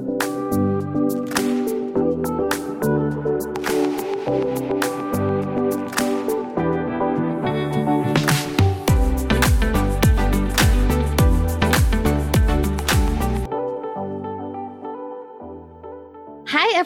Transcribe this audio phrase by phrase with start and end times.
[0.00, 0.29] Thank you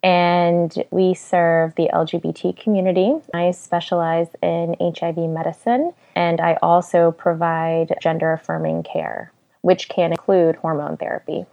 [0.03, 3.13] And we serve the LGBT community.
[3.33, 10.57] I specialize in HIV medicine, and I also provide gender affirming care, which can include
[10.57, 11.45] hormone therapy.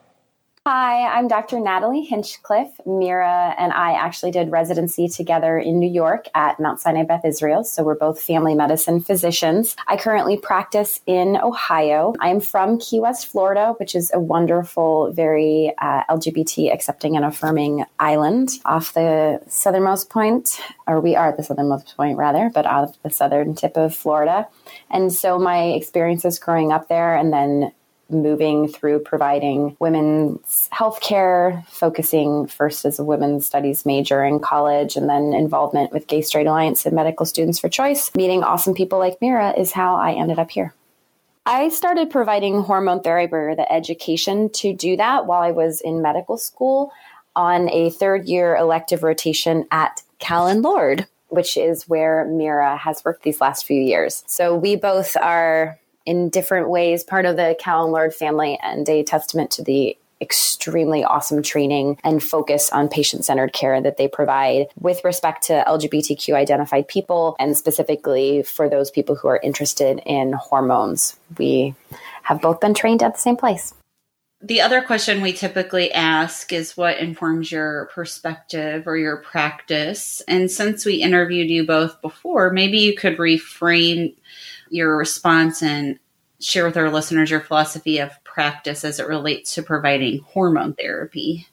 [0.65, 1.59] Hi, I'm Dr.
[1.59, 2.70] Natalie Hinchcliffe.
[2.86, 7.64] Meera and I actually did residency together in New York at Mount Sinai Beth Israel.
[7.64, 9.75] So we're both family medicine physicians.
[9.89, 12.14] I currently practice in Ohio.
[12.20, 17.25] I am from Key West, Florida, which is a wonderful, very uh, LGBT accepting and
[17.25, 22.67] affirming island off the southernmost point, or we are at the southernmost point rather, but
[22.67, 24.47] off the southern tip of Florida.
[24.92, 27.73] And so my experiences growing up there and then
[28.12, 34.96] moving through providing women's health care, focusing first as a women's studies major in college,
[34.96, 38.14] and then involvement with Gay Straight Alliance and Medical Students for Choice.
[38.14, 40.74] Meeting awesome people like Meera is how I ended up here.
[41.45, 46.00] I started providing hormone therapy or the education to do that while I was in
[46.00, 46.92] medical school
[47.34, 53.24] on a third year elective rotation at Callen Lorde, which is where Meera has worked
[53.24, 54.23] these last few years.
[54.27, 59.02] So we both are in different ways, part of the Callen Lorde family and a
[59.02, 64.68] testament to the extremely awesome training and focus on patient centered care that they provide
[64.79, 70.33] with respect to LGBTQ identified people and specifically for those people who are interested in
[70.33, 71.18] hormones.
[71.36, 71.74] We
[72.23, 73.74] have both been trained at the same place.
[74.45, 80.20] The other question we typically ask is what informs your perspective or your practice.
[80.27, 84.17] And since we interviewed you both before, maybe you could reframe
[84.73, 85.99] your response and
[86.41, 91.47] share with our listeners your philosophy of practice as it relates to providing hormone therapy.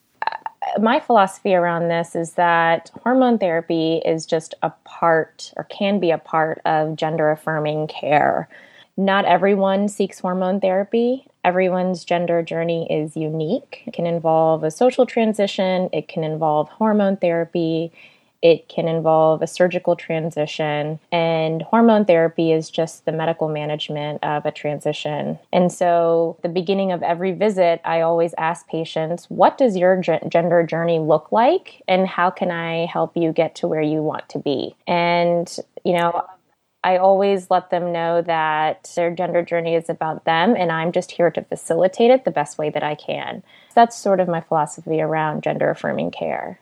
[0.79, 6.11] My philosophy around this is that hormone therapy is just a part or can be
[6.11, 8.49] a part of gender affirming care.
[8.97, 11.25] Not everyone seeks hormone therapy.
[11.43, 13.83] Everyone's gender journey is unique.
[13.85, 17.91] It can involve a social transition, it can involve hormone therapy,
[18.41, 24.45] it can involve a surgical transition, and hormone therapy is just the medical management of
[24.45, 25.39] a transition.
[25.51, 30.63] And so, the beginning of every visit, I always ask patients, What does your gender
[30.63, 31.81] journey look like?
[31.87, 34.75] And how can I help you get to where you want to be?
[34.87, 36.25] And, you know,
[36.83, 41.11] I always let them know that their gender journey is about them, and I'm just
[41.11, 43.43] here to facilitate it the best way that I can.
[43.75, 46.59] That's sort of my philosophy around gender affirming care.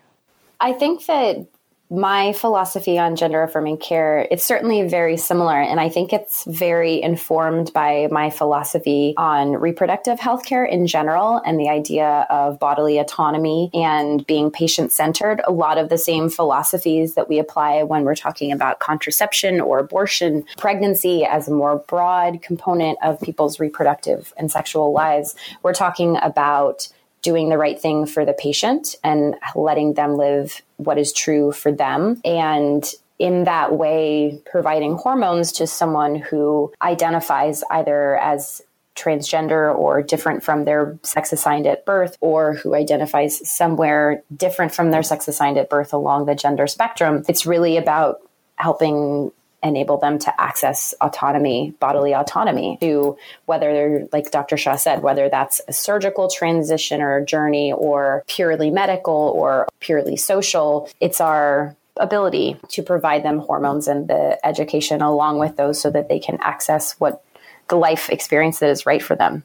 [0.59, 1.47] I think that
[1.89, 7.01] my philosophy on gender affirming care it's certainly very similar and i think it's very
[7.01, 12.97] informed by my philosophy on reproductive health care in general and the idea of bodily
[12.97, 18.03] autonomy and being patient centered a lot of the same philosophies that we apply when
[18.03, 24.33] we're talking about contraception or abortion pregnancy as a more broad component of people's reproductive
[24.37, 25.35] and sexual lives.
[25.63, 26.87] We're talking about
[27.21, 31.71] doing the right thing for the patient and letting them live what is true for
[31.71, 38.61] them and in that way, providing hormones to someone who identifies either as
[38.95, 44.91] transgender or different from their sex assigned at birth, or who identifies somewhere different from
[44.91, 47.23] their sex assigned at birth along the gender spectrum.
[47.27, 48.21] It's really about
[48.55, 49.31] helping
[49.67, 54.57] enable them to access autonomy, bodily autonomy, to whether, like Dr.
[54.57, 60.89] Shah said, whether that's a surgical transition or journey or purely medical or purely social.
[60.99, 66.09] It's our ability to provide them hormones and the education along with those so that
[66.09, 67.23] they can access what
[67.69, 69.43] the life experience that is right for them.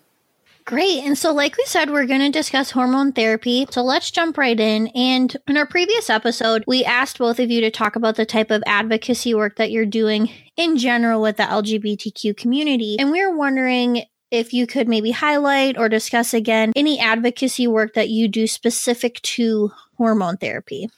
[0.64, 1.04] Great.
[1.04, 3.66] And so, like we said, we're going to discuss hormone therapy.
[3.70, 4.88] So, let's jump right in.
[4.88, 8.50] And in our previous episode, we asked both of you to talk about the type
[8.50, 12.96] of advocacy work that you're doing in general with the LGBTQ community.
[12.98, 17.94] And we we're wondering if you could maybe highlight or discuss again any advocacy work
[17.94, 20.88] that you do specific to hormone therapy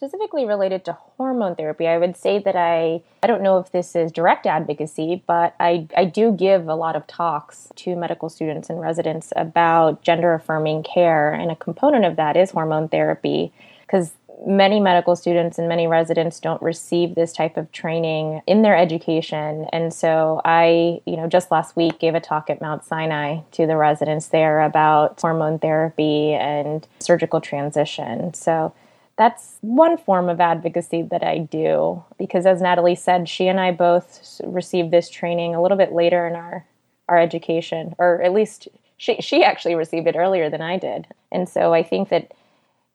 [0.00, 3.94] specifically related to hormone therapy, I would say that I I don't know if this
[3.94, 8.70] is direct advocacy, but I I do give a lot of talks to medical students
[8.70, 13.52] and residents about gender affirming care, and a component of that is hormone therapy
[13.82, 14.12] because
[14.46, 19.66] many medical students and many residents don't receive this type of training in their education.
[19.70, 23.66] And so i you know just last week gave a talk at mount sinai to
[23.66, 28.32] the residents there about hormone therapy and surgical transition.
[28.32, 28.72] So
[29.20, 33.70] that's one form of advocacy that I do because, as Natalie said, she and I
[33.70, 36.64] both received this training a little bit later in our
[37.06, 41.46] our education, or at least she she actually received it earlier than I did, and
[41.46, 42.32] so I think that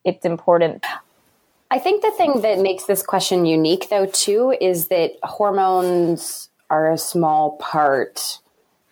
[0.04, 0.84] it's important.
[1.70, 6.90] I think the thing that makes this question unique, though, too, is that hormones are
[6.90, 8.40] a small part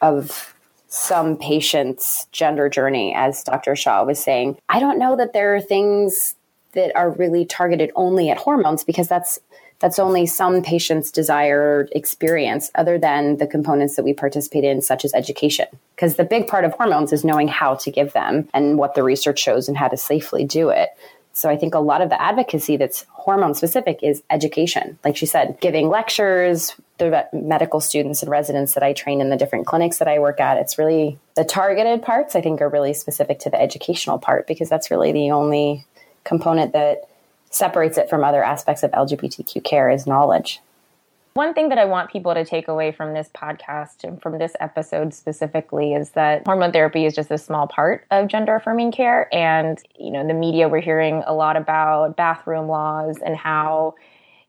[0.01, 0.55] of
[0.87, 3.75] some patients' gender journey, as Dr.
[3.75, 4.57] Shah was saying.
[4.69, 6.37] I don't know that there are things
[6.75, 9.41] that are really targeted only at hormones because that's
[9.81, 15.05] that's only some patients' desired experience other than the components that we participate in such
[15.05, 15.67] as education.
[15.95, 19.03] Because the big part of hormones is knowing how to give them and what the
[19.03, 20.91] research shows and how to safely do it.
[21.35, 24.99] So i think a lot of the advocacy that's hormone specific is education.
[25.05, 29.37] Like she said giving lectures the medical students and residents that i train in the
[29.37, 32.95] different clinics that i work at it's really the targeted parts i think are really
[32.95, 35.85] specific to the educational part because that's really the only
[36.25, 37.09] component that
[37.51, 40.61] separates it from other aspects of LGBTQ care is knowledge.
[41.35, 44.53] One thing that I want people to take away from this podcast and from this
[44.61, 49.29] episode specifically is that hormone therapy is just a small part of gender affirming care.
[49.35, 53.97] And, you know, in the media, we're hearing a lot about bathroom laws and how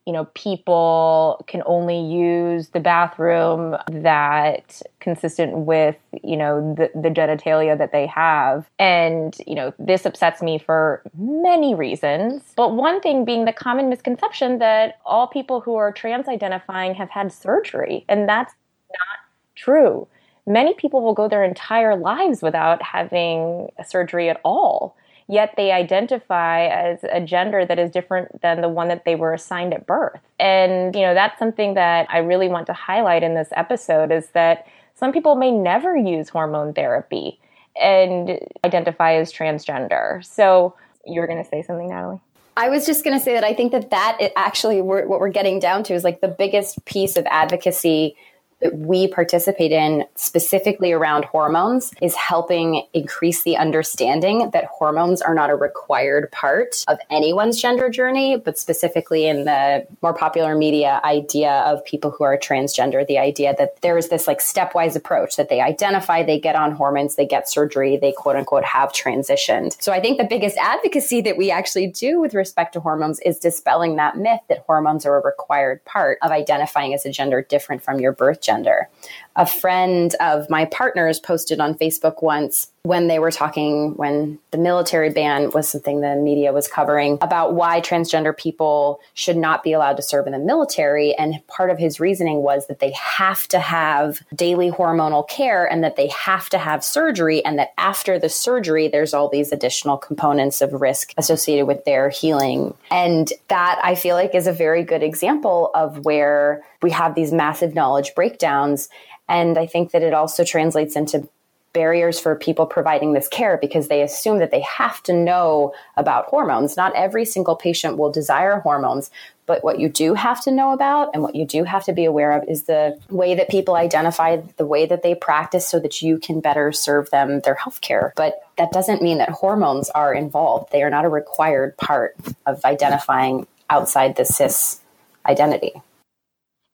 [0.05, 7.09] you know, people can only use the bathroom that consistent with, you know, the, the
[7.09, 8.69] genitalia that they have.
[8.77, 12.53] And, you know, this upsets me for many reasons.
[12.55, 17.09] But one thing being the common misconception that all people who are trans identifying have
[17.09, 18.05] had surgery.
[18.07, 18.53] And that's
[18.91, 19.19] not
[19.55, 20.07] true.
[20.45, 24.95] Many people will go their entire lives without having surgery at all
[25.27, 29.33] yet they identify as a gender that is different than the one that they were
[29.33, 30.19] assigned at birth.
[30.39, 34.27] And, you know, that's something that I really want to highlight in this episode is
[34.29, 37.39] that some people may never use hormone therapy
[37.79, 40.23] and identify as transgender.
[40.23, 40.75] So,
[41.05, 42.19] you were going to say something, Natalie?
[42.57, 45.29] I was just going to say that I think that that actually we're, what we're
[45.29, 48.15] getting down to is like the biggest piece of advocacy
[48.61, 55.33] that we participate in specifically around hormones is helping increase the understanding that hormones are
[55.33, 61.01] not a required part of anyone's gender journey, but specifically in the more popular media
[61.03, 65.35] idea of people who are transgender, the idea that there is this like stepwise approach
[65.35, 69.75] that they identify, they get on hormones, they get surgery, they quote unquote have transitioned.
[69.81, 73.37] So I think the biggest advocacy that we actually do with respect to hormones is
[73.37, 77.83] dispelling that myth that hormones are a required part of identifying as a gender different
[77.83, 78.89] from your birth gender.
[79.35, 84.57] A friend of my partner's posted on Facebook once when they were talking when the
[84.57, 89.73] military ban was something the media was covering about why transgender people should not be
[89.73, 91.15] allowed to serve in the military.
[91.15, 95.83] And part of his reasoning was that they have to have daily hormonal care and
[95.83, 99.97] that they have to have surgery and that after the surgery there's all these additional
[99.97, 102.73] components of risk associated with their healing.
[102.91, 107.33] And that I feel like is a very good example of where we have these
[107.33, 108.89] massive knowledge breakdowns
[109.27, 111.27] and I think that it also translates into
[111.75, 116.25] barriers for people providing this care because they assume that they have to know about
[116.27, 116.77] hormones.
[116.77, 119.11] Not every single patient will desire hormones,
[119.45, 122.05] but what you do have to know about and what you do have to be
[122.05, 126.01] aware of is the way that people identify, the way that they practice so that
[126.01, 128.13] you can better serve them their health care.
[128.15, 130.71] But that doesn't mean that hormones are involved.
[130.71, 132.15] They are not a required part
[132.45, 134.79] of identifying outside the cis
[135.25, 135.73] identity.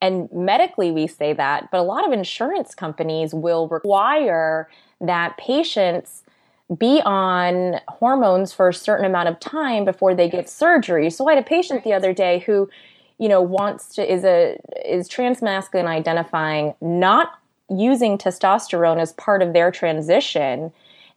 [0.02, 4.68] And medically, we say that, but a lot of insurance companies will require
[5.00, 6.24] that patients
[6.76, 11.08] be on hormones for a certain amount of time before they get surgery.
[11.08, 12.68] So I had a patient the other day who,
[13.18, 17.38] you know, wants to is a is transmasculine identifying, not
[17.70, 20.72] using testosterone as part of their transition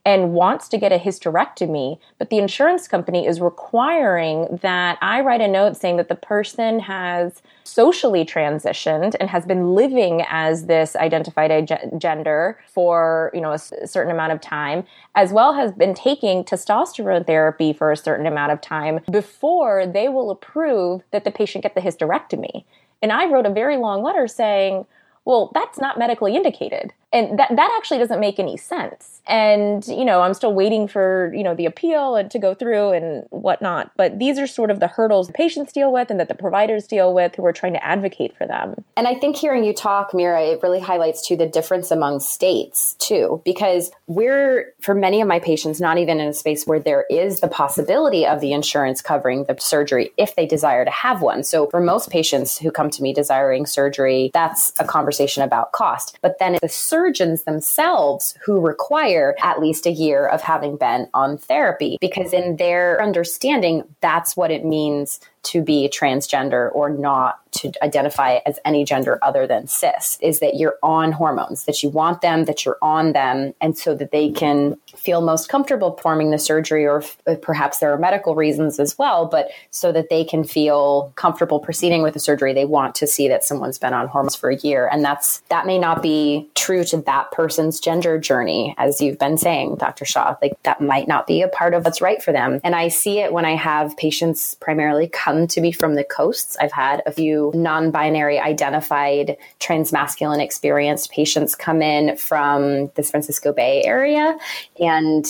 [0.06, 5.42] and wants to get a hysterectomy, but the insurance company is requiring that I write
[5.42, 10.96] a note saying that the person has socially transitioned and has been living as this
[10.96, 14.84] identified gender for, you know, a certain amount of time,
[15.16, 20.08] as well has been taking testosterone therapy for a certain amount of time before they
[20.08, 22.64] will approve that the patient get the hysterectomy.
[23.02, 24.86] And I wrote a very long letter saying,
[25.25, 26.94] well, that's not medically indicated.
[27.15, 29.22] And that, that actually doesn't make any sense.
[29.27, 32.91] And you know i'm still waiting for you know the appeal and to go through
[32.91, 33.91] and whatnot.
[33.98, 36.86] But these are sort of the hurdles the patients deal with and that the providers
[36.86, 38.84] deal with who are trying to advocate for them.
[38.96, 42.96] And i think hearing you talk meera it really highlights too the difference among states
[43.00, 47.05] too because we're for many of my patients not even in a space where there
[47.10, 51.44] is the possibility of the insurance covering the surgery if they desire to have one.
[51.44, 56.18] So for most patients who come to me desiring surgery that's a conversation about cost
[56.22, 61.38] but then the surgeons themselves who require at least a year of having been on
[61.38, 67.72] therapy because in their understanding, that's what it means to be transgender or not to
[67.84, 72.22] identify as any gender other than cis is that you're on hormones, that you want
[72.22, 76.38] them, that you're on them, and so that they can feel most comfortable performing the
[76.38, 80.44] surgery, or f- perhaps there are medical reasons as well, but so that they can
[80.44, 84.36] feel comfortable proceeding with the surgery, they want to see that someone's been on hormones
[84.36, 84.88] for a year.
[84.92, 89.38] And that's that may not be true to that person's gender journey, as you've been
[89.38, 90.06] saying, Dr.
[90.06, 90.36] Shah.
[90.42, 92.60] Like that might not be a part of what's right for them.
[92.64, 96.58] And I see it when I have patients primarily come to me from the coasts.
[96.60, 103.12] I've had a few non binary identified transmasculine experienced patients come in from the San
[103.12, 104.38] Francisco Bay Area.
[104.80, 105.25] And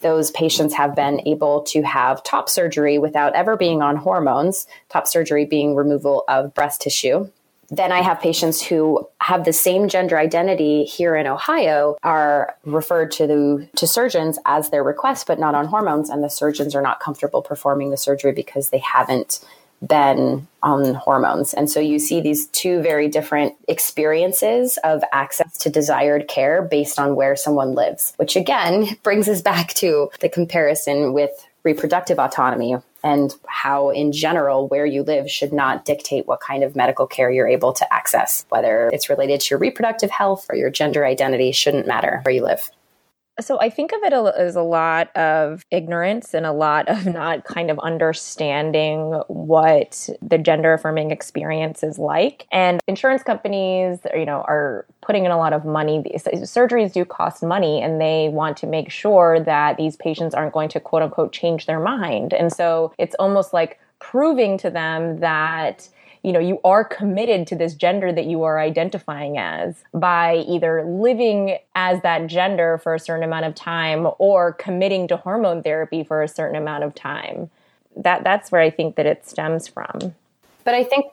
[0.00, 5.06] those patients have been able to have top surgery without ever being on hormones, top
[5.06, 7.30] surgery being removal of breast tissue
[7.72, 13.10] then I have patients who have the same gender identity here in Ohio are referred
[13.12, 16.82] to the, to surgeons as their request, but not on hormones, and the surgeons are
[16.82, 19.42] not comfortable performing the surgery because they haven't
[19.86, 21.54] been on um, hormones.
[21.54, 26.98] And so you see these two very different experiences of access to desired care based
[26.98, 31.30] on where someone lives, which again brings us back to the comparison with
[31.64, 36.76] reproductive autonomy and how, in general, where you live should not dictate what kind of
[36.76, 38.46] medical care you're able to access.
[38.48, 42.44] Whether it's related to your reproductive health or your gender identity shouldn't matter where you
[42.44, 42.70] live.
[43.40, 47.44] So I think of it as a lot of ignorance and a lot of not
[47.44, 52.46] kind of understanding what the gender affirming experience is like.
[52.52, 56.02] And insurance companies, you know, are putting in a lot of money.
[56.16, 60.68] Surgeries do cost money and they want to make sure that these patients aren't going
[60.70, 62.34] to quote unquote change their mind.
[62.34, 65.88] And so it's almost like proving to them that
[66.22, 70.84] you know you are committed to this gender that you are identifying as by either
[70.84, 76.04] living as that gender for a certain amount of time or committing to hormone therapy
[76.04, 77.50] for a certain amount of time.
[77.96, 80.14] That that's where i think that it stems from.
[80.64, 81.06] But i think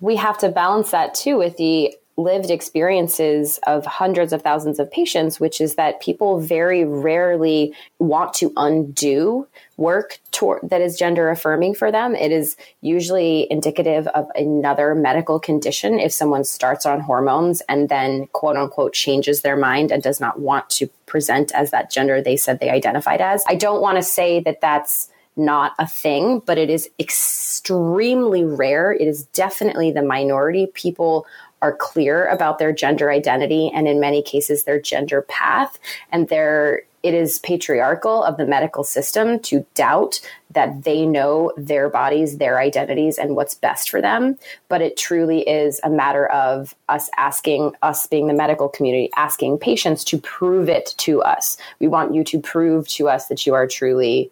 [0.00, 4.90] we have to balance that too with the lived experiences of hundreds of thousands of
[4.90, 10.20] patients, which is that people very rarely want to undo work
[10.64, 12.14] that is gender affirming for them.
[12.14, 15.98] It is usually indicative of another medical condition.
[15.98, 20.38] If someone starts on hormones and then quote unquote changes their mind and does not
[20.40, 24.02] want to present as that gender they said they identified as, I don't want to
[24.02, 28.92] say that that's not a thing, but it is extremely rare.
[28.92, 30.66] It is definitely the minority.
[30.74, 31.26] People
[31.62, 35.78] are clear about their gender identity and in many cases their gender path
[36.10, 40.20] and their it is patriarchal of the medical system to doubt
[40.52, 44.38] that they know their bodies, their identities, and what's best for them.
[44.70, 49.58] But it truly is a matter of us asking, us being the medical community, asking
[49.58, 51.58] patients to prove it to us.
[51.78, 54.30] We want you to prove to us that you are truly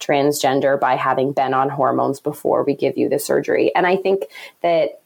[0.00, 3.74] transgender by having been on hormones before we give you the surgery.
[3.74, 4.24] And I think
[4.62, 5.02] that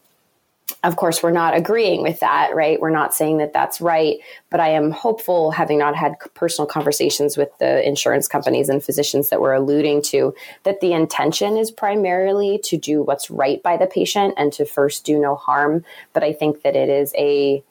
[0.83, 2.79] of course, we're not agreeing with that, right?
[2.79, 4.17] We're not saying that that's right,
[4.49, 9.29] but I am hopeful, having not had personal conversations with the insurance companies and physicians
[9.29, 13.87] that we're alluding to, that the intention is primarily to do what's right by the
[13.87, 15.83] patient and to first do no harm.
[16.13, 17.63] But I think that it is a,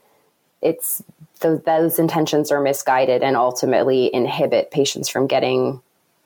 [0.62, 1.02] it's
[1.40, 5.80] those, those intentions are misguided and ultimately inhibit patients from getting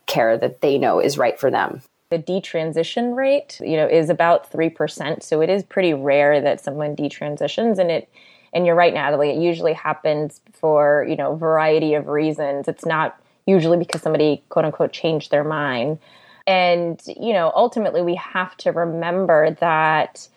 [0.07, 1.83] care that they know is right for them.
[2.11, 5.23] The detransition rate, you know, is about 3%.
[5.23, 8.09] So it is pretty rare that someone detransitions and it
[8.55, 12.69] and you're right, Natalie, it usually happens for, you know, a variety of reasons.
[12.69, 15.99] It's not usually because somebody quote unquote changed their mind.
[16.47, 20.29] And, you know, ultimately we have to remember that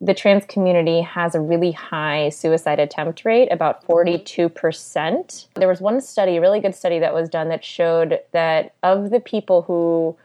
[0.00, 3.92] the trans community has a really high suicide attempt rate, about mm-hmm.
[3.92, 5.46] 42%.
[5.54, 9.10] There was one study, a really good study that was done that showed that of
[9.10, 10.16] the people who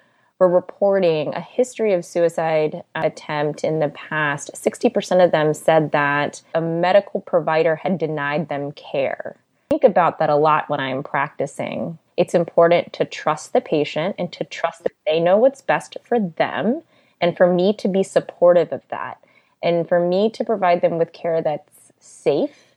[0.41, 6.41] were reporting a history of suicide attempt in the past, 60% of them said that
[6.55, 9.36] a medical provider had denied them care.
[9.69, 12.00] Think about that a lot when I'm practicing.
[12.17, 16.19] It's important to trust the patient and to trust that they know what's best for
[16.19, 16.81] them
[17.21, 19.24] and for me to be supportive of that
[19.62, 22.74] and for me to provide them with care that's safe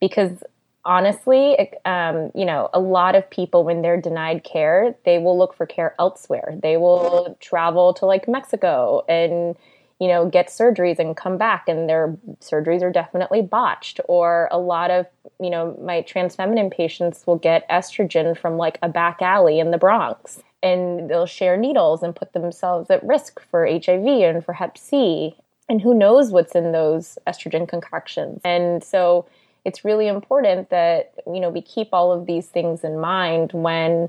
[0.00, 0.42] because
[0.84, 5.54] honestly um, you know a lot of people when they're denied care they will look
[5.54, 6.54] for care elsewhere.
[6.62, 9.56] They will travel to like mexico and
[10.00, 14.00] you know get surgeries and come back and their surgeries are definitely botched.
[14.08, 15.06] Or a lot of
[15.40, 19.70] you know my trans feminine patients will get estrogen from like a back alley in
[19.70, 20.42] the bronx.
[20.64, 25.36] And they'll share needles and put themselves at risk for hiv and for hep c.
[25.68, 28.40] And who knows what's in those estrogen concoctions.
[28.44, 29.26] And so
[29.64, 34.08] it's really important that you know we keep all of these things in mind when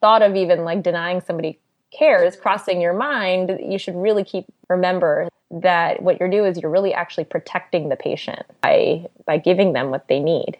[0.00, 1.58] thought of even like denying somebody
[1.90, 5.28] care is crossing your mind you should really keep remember
[5.62, 9.90] that what you're doing is you're really actually protecting the patient by by giving them
[9.90, 10.56] what they need.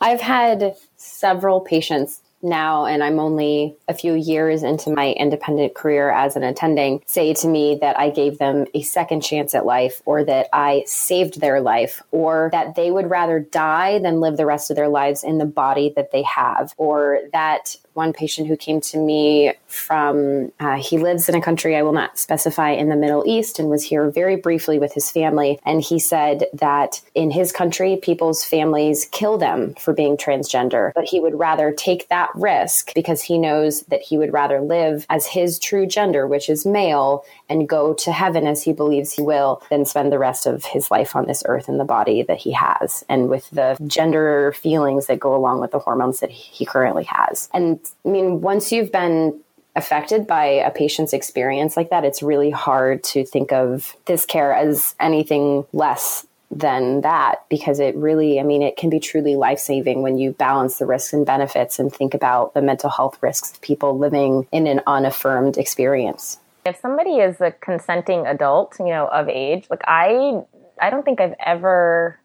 [0.00, 6.10] I've had several patients now, and I'm only a few years into my independent career
[6.10, 10.02] as an attending, say to me that I gave them a second chance at life,
[10.04, 14.46] or that I saved their life, or that they would rather die than live the
[14.46, 18.56] rest of their lives in the body that they have, or that one patient who
[18.56, 22.88] came to me from, uh, he lives in a country I will not specify in
[22.88, 25.58] the Middle East and was here very briefly with his family.
[25.64, 31.04] And he said that in his country, people's families kill them for being transgender, but
[31.04, 35.26] he would rather take that risk because he knows that he would rather live as
[35.26, 39.62] his true gender, which is male, and go to heaven as he believes he will,
[39.70, 42.50] than spend the rest of his life on this earth in the body that he
[42.52, 47.04] has and with the gender feelings that go along with the hormones that he currently
[47.04, 47.48] has.
[47.52, 49.40] And I mean, once you've been
[49.76, 54.54] affected by a patient's experience like that, it's really hard to think of this care
[54.54, 59.58] as anything less than that because it really, I mean, it can be truly life
[59.58, 63.52] saving when you balance the risks and benefits and think about the mental health risks
[63.52, 66.38] of people living in an unaffirmed experience.
[66.64, 70.42] If somebody is a consenting adult, you know, of age, like I,
[70.80, 72.18] I don't think I've ever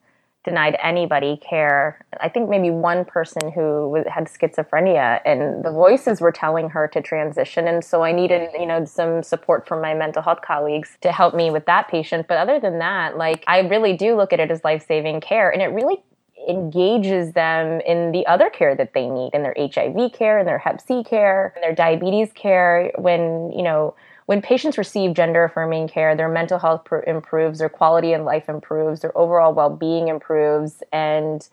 [0.45, 2.05] denied anybody care.
[2.21, 7.01] I think maybe one person who had schizophrenia and the voices were telling her to
[7.01, 11.11] transition and so I needed, you know, some support from my mental health colleagues to
[11.11, 12.27] help me with that patient.
[12.27, 15.61] But other than that, like I really do look at it as life-saving care and
[15.61, 16.01] it really
[16.47, 20.57] engages them in the other care that they need in their HIV care, in their
[20.57, 23.93] hep C care, in their diabetes care when, you know,
[24.29, 28.47] when patients receive gender affirming care, their mental health pr- improves, their quality in life
[28.47, 31.49] improves, their overall well being improves, and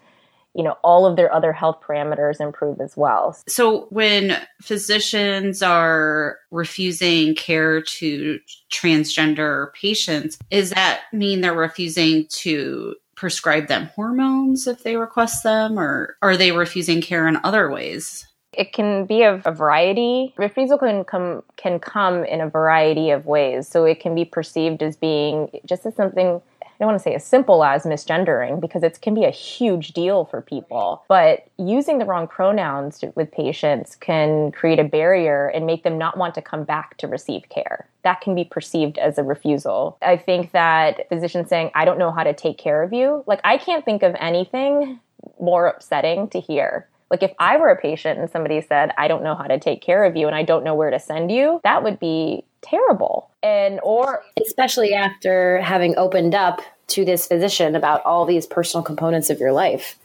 [0.54, 3.34] you know all of their other health parameters improve as well.
[3.48, 12.94] So when physicians are refusing care to transgender patients, does that mean they're refusing to
[13.16, 18.26] prescribe them hormones if they request them or are they refusing care in other ways?
[18.56, 20.34] It can be a, a variety.
[20.36, 23.68] Refusal can come can come in a variety of ways.
[23.68, 26.40] So it can be perceived as being just as something
[26.78, 29.94] I don't want to say as simple as misgendering because it can be a huge
[29.94, 31.02] deal for people.
[31.08, 36.18] But using the wrong pronouns with patients can create a barrier and make them not
[36.18, 37.88] want to come back to receive care.
[38.02, 39.96] That can be perceived as a refusal.
[40.02, 43.40] I think that physicians saying, I don't know how to take care of you, like
[43.42, 45.00] I can't think of anything
[45.40, 49.22] more upsetting to hear like if I were a patient and somebody said, I don't
[49.22, 51.60] know how to take care of you and I don't know where to send you,
[51.62, 53.30] that would be terrible.
[53.42, 59.30] And or especially after having opened up to this physician about all these personal components
[59.30, 59.98] of your life.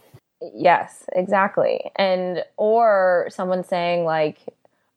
[0.53, 1.91] Yes, exactly.
[1.95, 4.39] And or someone saying like,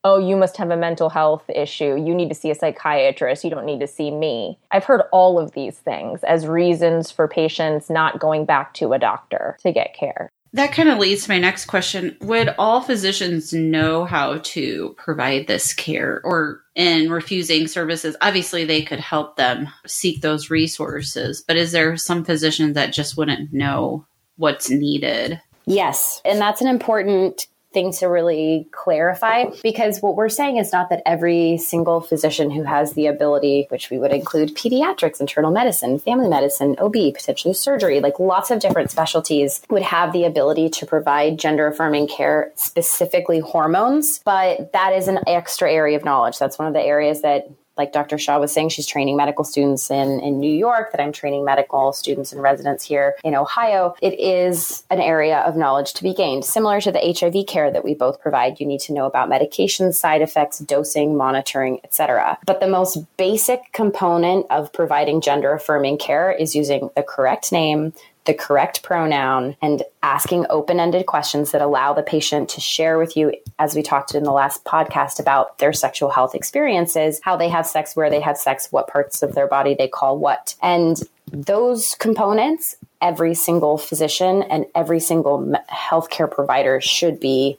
[0.03, 1.97] "Oh, you must have a mental health issue.
[1.97, 3.45] You need to see a psychiatrist.
[3.45, 7.29] You don't need to see me." I've heard all of these things as reasons for
[7.29, 11.31] patients not going back to a doctor to get care that kind of leads to
[11.31, 12.17] my next question.
[12.21, 18.17] Would all physicians know how to provide this care or in refusing services?
[18.21, 23.17] Obviously, they could help them seek those resources, but is there some physicians that just
[23.17, 25.40] wouldn't know what's needed?
[25.67, 26.23] Yes.
[26.25, 31.03] And that's an important thing to really clarify because what we're saying is not that
[31.05, 36.29] every single physician who has the ability, which we would include pediatrics, internal medicine, family
[36.29, 41.39] medicine, OB, potentially surgery, like lots of different specialties, would have the ability to provide
[41.39, 44.21] gender affirming care, specifically hormones.
[44.25, 46.39] But that is an extra area of knowledge.
[46.39, 48.19] That's one of the areas that like Dr.
[48.19, 51.93] Shah was saying, she's training medical students in, in New York, that I'm training medical
[51.93, 53.95] students and residents here in Ohio.
[54.01, 56.45] It is an area of knowledge to be gained.
[56.45, 59.95] Similar to the HIV care that we both provide, you need to know about medications,
[59.95, 62.39] side effects, dosing, monitoring, etc.
[62.47, 67.93] But the most basic component of providing gender affirming care is using the correct name,
[68.25, 73.17] the correct pronoun and asking open ended questions that allow the patient to share with
[73.17, 77.49] you, as we talked in the last podcast about their sexual health experiences, how they
[77.49, 80.55] have sex, where they have sex, what parts of their body they call what.
[80.63, 81.01] And
[81.33, 87.59] those components, every single physician and every single healthcare provider should be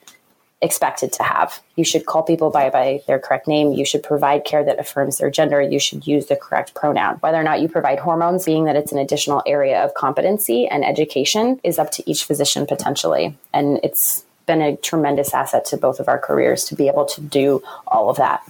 [0.66, 1.62] expected to have.
[1.76, 3.72] You should call people by, by their correct name.
[3.72, 5.62] You should provide care that affirms their gender.
[5.62, 7.16] You should use the correct pronoun.
[7.18, 10.84] Whether or not you provide hormones, being that it's an additional area of competency and
[10.84, 13.38] education, is up to each physician potentially.
[13.54, 17.22] And it's been a tremendous asset to both of our careers to be able to
[17.22, 18.42] do all of that.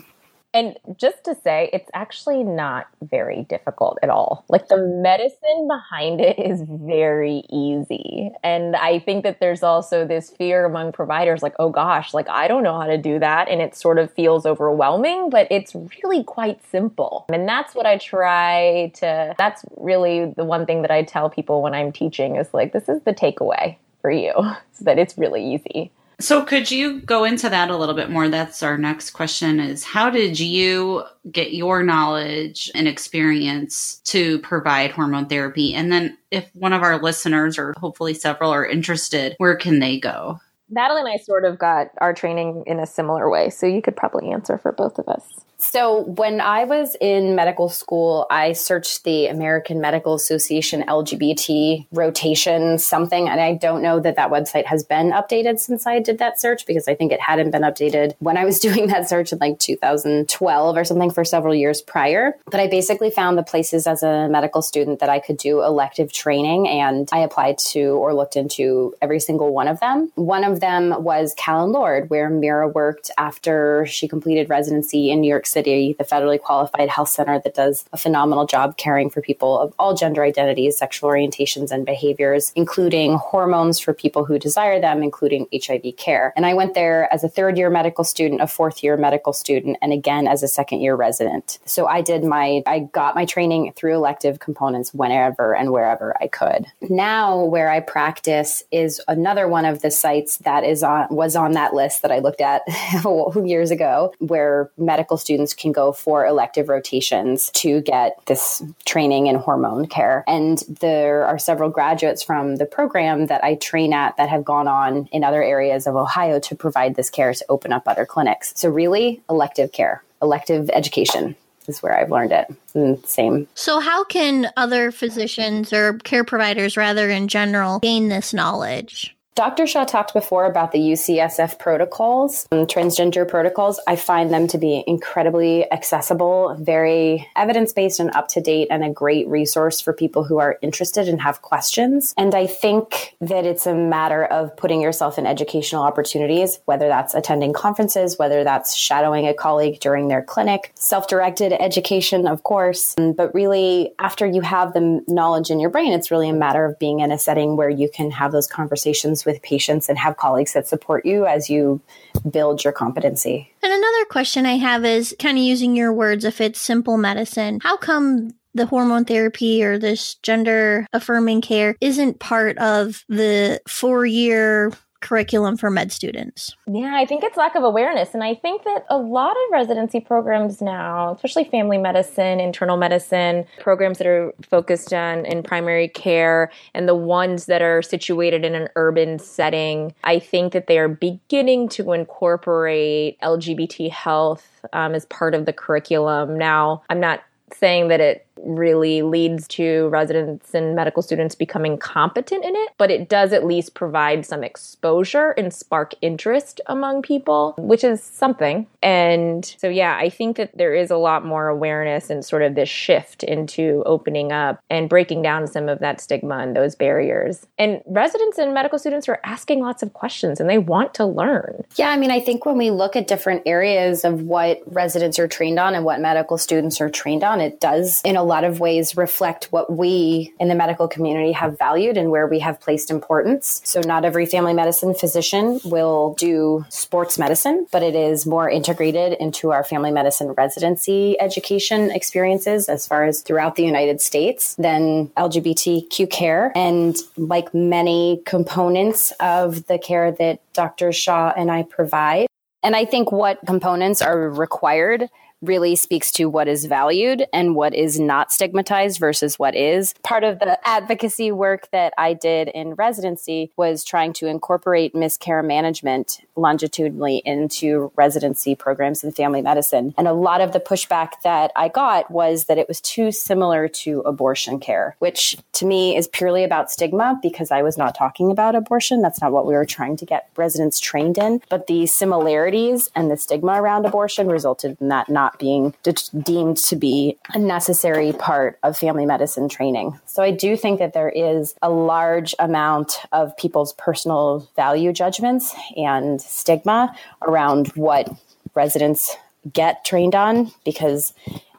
[0.55, 4.45] And just to say, it's actually not very difficult at all.
[4.47, 8.31] Like the medicine behind it is very easy.
[8.41, 12.47] And I think that there's also this fear among providers like, oh gosh, like I
[12.47, 13.49] don't know how to do that.
[13.49, 17.25] And it sort of feels overwhelming, but it's really quite simple.
[17.27, 21.61] And that's what I try to, that's really the one thing that I tell people
[21.61, 24.31] when I'm teaching is like, this is the takeaway for you,
[24.71, 25.91] so that it's really easy.
[26.19, 28.29] So could you go into that a little bit more?
[28.29, 34.91] That's our next question is how did you get your knowledge and experience to provide
[34.91, 35.73] hormone therapy?
[35.73, 39.99] And then if one of our listeners or hopefully several are interested, where can they
[39.99, 40.39] go?
[40.69, 43.95] Natalie and I sort of got our training in a similar way, so you could
[43.95, 45.44] probably answer for both of us.
[45.71, 52.77] So, when I was in medical school, I searched the American Medical Association LGBT rotation
[52.77, 56.39] something, and I don't know that that website has been updated since I did that
[56.39, 59.39] search because I think it hadn't been updated when I was doing that search in
[59.39, 62.35] like 2012 or something for several years prior.
[62.45, 66.13] But I basically found the places as a medical student that I could do elective
[66.13, 70.11] training, and I applied to or looked into every single one of them.
[70.13, 75.29] One of them was Callen Lorde, where Meera worked after she completed residency in New
[75.29, 79.59] York City, the federally qualified health center that does a phenomenal job caring for people
[79.59, 85.03] of all gender identities, sexual orientations, and behaviors, including hormones for people who desire them,
[85.03, 86.33] including HIV care.
[86.35, 89.77] And I went there as a third year medical student, a fourth year medical student,
[89.81, 91.59] and again as a second year resident.
[91.65, 96.27] So I did my, I got my training through elective components whenever and wherever I
[96.27, 96.65] could.
[96.81, 101.53] Now, where I practice is another one of the sites that is on, was on
[101.53, 102.63] that list that I looked at
[103.45, 109.35] years ago, where medical students can go for elective rotations to get this training in
[109.35, 110.23] hormone care.
[110.27, 114.67] And there are several graduates from the program that I train at that have gone
[114.67, 118.53] on in other areas of Ohio to provide this care to open up other clinics.
[118.55, 121.35] So, really, elective care, elective education
[121.67, 122.53] is where I've learned it.
[122.73, 123.47] And same.
[123.55, 129.14] So, how can other physicians or care providers, rather in general, gain this knowledge?
[129.35, 129.67] Dr.
[129.67, 133.81] Shah talked before about the UCSF protocols, transgender protocols.
[133.85, 138.81] I find them to be incredibly accessible, very evidence based and up to date, and
[138.81, 142.13] a great resource for people who are interested and have questions.
[142.15, 147.13] And I think that it's a matter of putting yourself in educational opportunities, whether that's
[147.13, 152.95] attending conferences, whether that's shadowing a colleague during their clinic, self directed education, of course.
[152.95, 156.79] But really, after you have the knowledge in your brain, it's really a matter of
[156.79, 160.53] being in a setting where you can have those conversations with patients and have colleagues
[160.53, 161.81] that support you as you
[162.29, 163.51] build your competency.
[163.61, 167.59] And another question I have is kind of using your words if it's simple medicine,
[167.61, 174.05] how come the hormone therapy or this gender affirming care isn't part of the four
[174.05, 176.55] year curriculum for med students?
[176.67, 178.13] Yeah, I think it's lack of awareness.
[178.13, 183.45] And I think that a lot of residency programs now, especially family medicine, internal medicine,
[183.59, 188.55] programs that are focused on in primary care, and the ones that are situated in
[188.55, 195.05] an urban setting, I think that they are beginning to incorporate LGBT health um, as
[195.05, 196.37] part of the curriculum.
[196.37, 202.43] Now, I'm not saying that it really leads to residents and medical students becoming competent
[202.43, 207.55] in it, but it does at least provide some exposure and spark interest among people,
[207.57, 208.67] which is something.
[208.81, 212.55] And so, yeah, I think that there is a lot more awareness and sort of
[212.55, 217.45] this shift into opening up and breaking down some of that stigma and those barriers.
[217.57, 221.63] And residents and medical students are asking lots of questions and they want to learn.
[221.75, 225.27] Yeah, I mean, I think when we look at different areas of what residents are
[225.27, 228.59] trained on and what medical students are trained on, it does in a lot of
[228.59, 232.91] ways reflect what we in the medical community have valued and where we have placed
[232.91, 233.61] importance.
[233.63, 239.13] So, not every family medicine physician will do sports medicine, but it is more integrated
[239.13, 245.07] into our family medicine residency education experiences as far as throughout the United States than
[245.17, 246.51] LGBTQ care.
[246.55, 250.91] And like many components of the care that Dr.
[250.91, 252.27] Shah and I provide,
[252.63, 255.07] and I think what components are required
[255.47, 259.93] really speaks to what is valued and what is not stigmatized versus what is.
[260.03, 265.45] Part of the advocacy work that I did in residency was trying to incorporate miscarriage
[265.45, 269.93] management longitudinally into residency programs in family medicine.
[269.97, 273.67] And a lot of the pushback that I got was that it was too similar
[273.67, 278.31] to abortion care, which to me is purely about stigma because I was not talking
[278.31, 279.01] about abortion.
[279.01, 281.41] That's not what we were trying to get residents trained in.
[281.49, 286.57] But the similarities and the stigma around abortion resulted in that not being de- deemed
[286.57, 289.97] to be a necessary part of family medicine training.
[290.05, 295.55] So I do think that there is a large amount of people's personal value judgments
[295.75, 298.09] and stigma around what
[298.53, 299.15] residents
[299.53, 301.13] get trained on because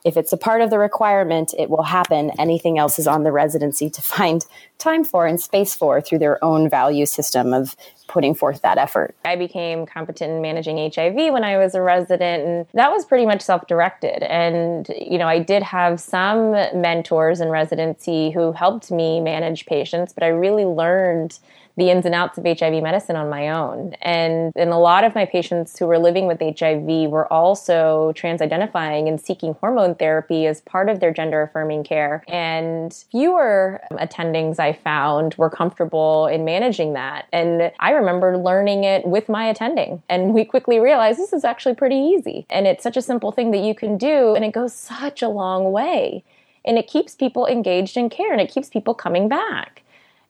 [0.07, 2.31] if it's a part of the requirement, it will happen.
[2.39, 4.47] Anything else is on the residency to find
[4.79, 7.75] time for and space for through their own value system of
[8.07, 9.17] putting forth that effort.
[9.25, 13.27] I became competent in managing HIV when I was a resident, and that was pretty
[13.27, 14.23] much self directed.
[14.23, 20.13] And, you know, I did have some mentors in residency who helped me manage patients,
[20.13, 21.37] but I really learned
[21.77, 23.95] the ins and outs of HIV medicine on my own.
[24.01, 28.41] And, and a lot of my patients who were living with HIV were also trans
[28.41, 32.25] identifying and seeking hormone therapy as part of their gender affirming care.
[32.29, 37.27] And fewer um, attendings I found were comfortable in managing that.
[37.33, 40.03] And I remember learning it with my attending.
[40.09, 42.47] And we quickly realized this is actually pretty easy.
[42.49, 45.29] And it's such a simple thing that you can do, and it goes such a
[45.29, 46.25] long way.
[46.65, 49.83] And it keeps people engaged in care and it keeps people coming back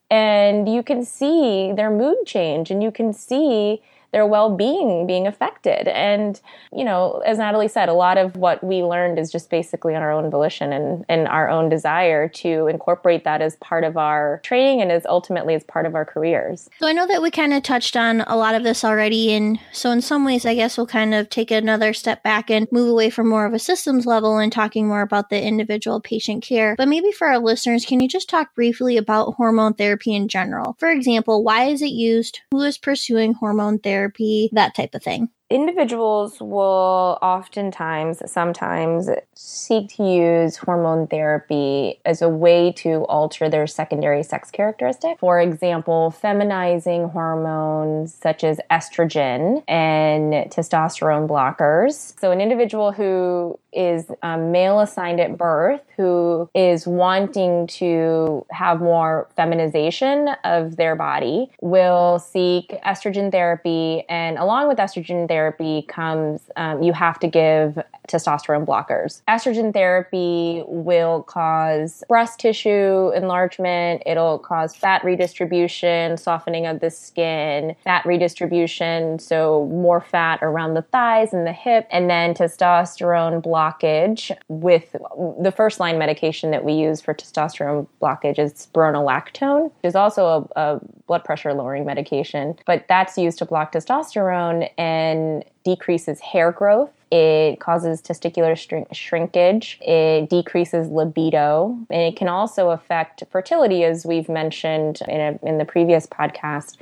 [0.09, 5.87] and you can see their mood change and you can see their well-being being affected.
[5.87, 6.39] And
[6.73, 10.01] you know as natalie said a lot of what we learned is just basically on
[10.01, 14.39] our own volition and, and our own desire to incorporate that as part of our
[14.43, 16.69] training and as ultimately as part of our careers.
[16.79, 19.59] So i know that we kind of touched on a lot of this already and
[19.71, 22.89] so in some ways i guess we'll kind of take another step back and move
[22.89, 26.75] away from more of a systems level and talking more about the individual patient care.
[26.77, 30.75] But maybe for our listeners can you just talk briefly about hormone therapy in general?
[30.79, 32.41] For example why is it used?
[32.51, 39.89] Who is pursuing hormone therapy therapy, that type of thing individuals will oftentimes, sometimes seek
[39.95, 45.19] to use hormone therapy as a way to alter their secondary sex characteristic.
[45.19, 52.19] For example, feminizing hormones such as estrogen and testosterone blockers.
[52.19, 58.79] So, an individual who is um, male assigned at birth who is wanting to have
[58.79, 65.83] more feminization of their body will seek estrogen therapy and along with estrogen therapy therapy
[65.87, 67.77] comes, um, you have to give
[68.09, 69.21] testosterone blockers.
[69.27, 77.75] Estrogen therapy will cause breast tissue enlargement, it'll cause fat redistribution, softening of the skin,
[77.83, 84.35] fat redistribution, so more fat around the thighs and the hip, and then testosterone blockage
[84.47, 84.95] with
[85.39, 90.49] the first line medication that we use for testosterone blockage is spironolactone, which is also
[90.55, 95.26] a, a blood pressure lowering medication, but that's used to block testosterone and
[95.63, 96.91] decreases hair growth.
[97.11, 99.79] It causes testicular shrink- shrinkage.
[99.81, 101.77] It decreases libido.
[101.89, 106.77] And it can also affect fertility, as we've mentioned in, a, in the previous podcast.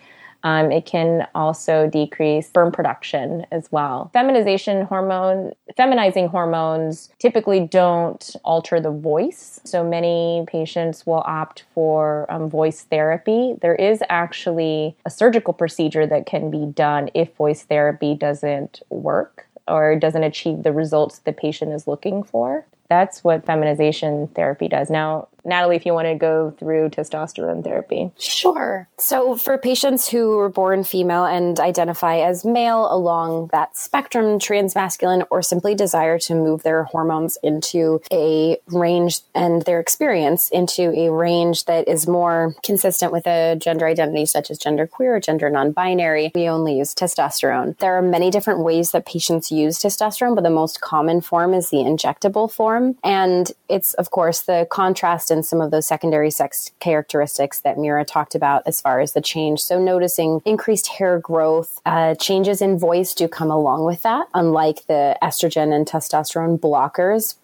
[0.45, 4.11] Um, it can also decrease sperm production as well.
[4.13, 9.59] Feminization hormone, feminizing hormones typically don't alter the voice.
[9.63, 13.55] So many patients will opt for um, voice therapy.
[13.59, 19.47] There is actually a surgical procedure that can be done if voice therapy doesn't work
[19.67, 22.67] or doesn't achieve the results the patient is looking for.
[22.87, 24.91] That's what feminization therapy does.
[24.91, 28.11] Now, Natalie, if you want to go through testosterone therapy.
[28.17, 28.87] Sure.
[28.97, 35.25] So, for patients who were born female and identify as male along that spectrum, transmasculine,
[35.29, 41.11] or simply desire to move their hormones into a range and their experience into a
[41.11, 45.49] range that is more consistent with a gender identity, such as gender queer or gender
[45.49, 47.77] non binary, we only use testosterone.
[47.79, 51.69] There are many different ways that patients use testosterone, but the most common form is
[51.69, 52.97] the injectable form.
[53.03, 58.35] And it's, of course, the contrast some of those secondary sex characteristics that Meera talked
[58.35, 59.61] about as far as the change.
[59.61, 64.85] So, noticing increased hair growth, uh, changes in voice do come along with that, unlike
[64.87, 67.35] the estrogen and testosterone blockers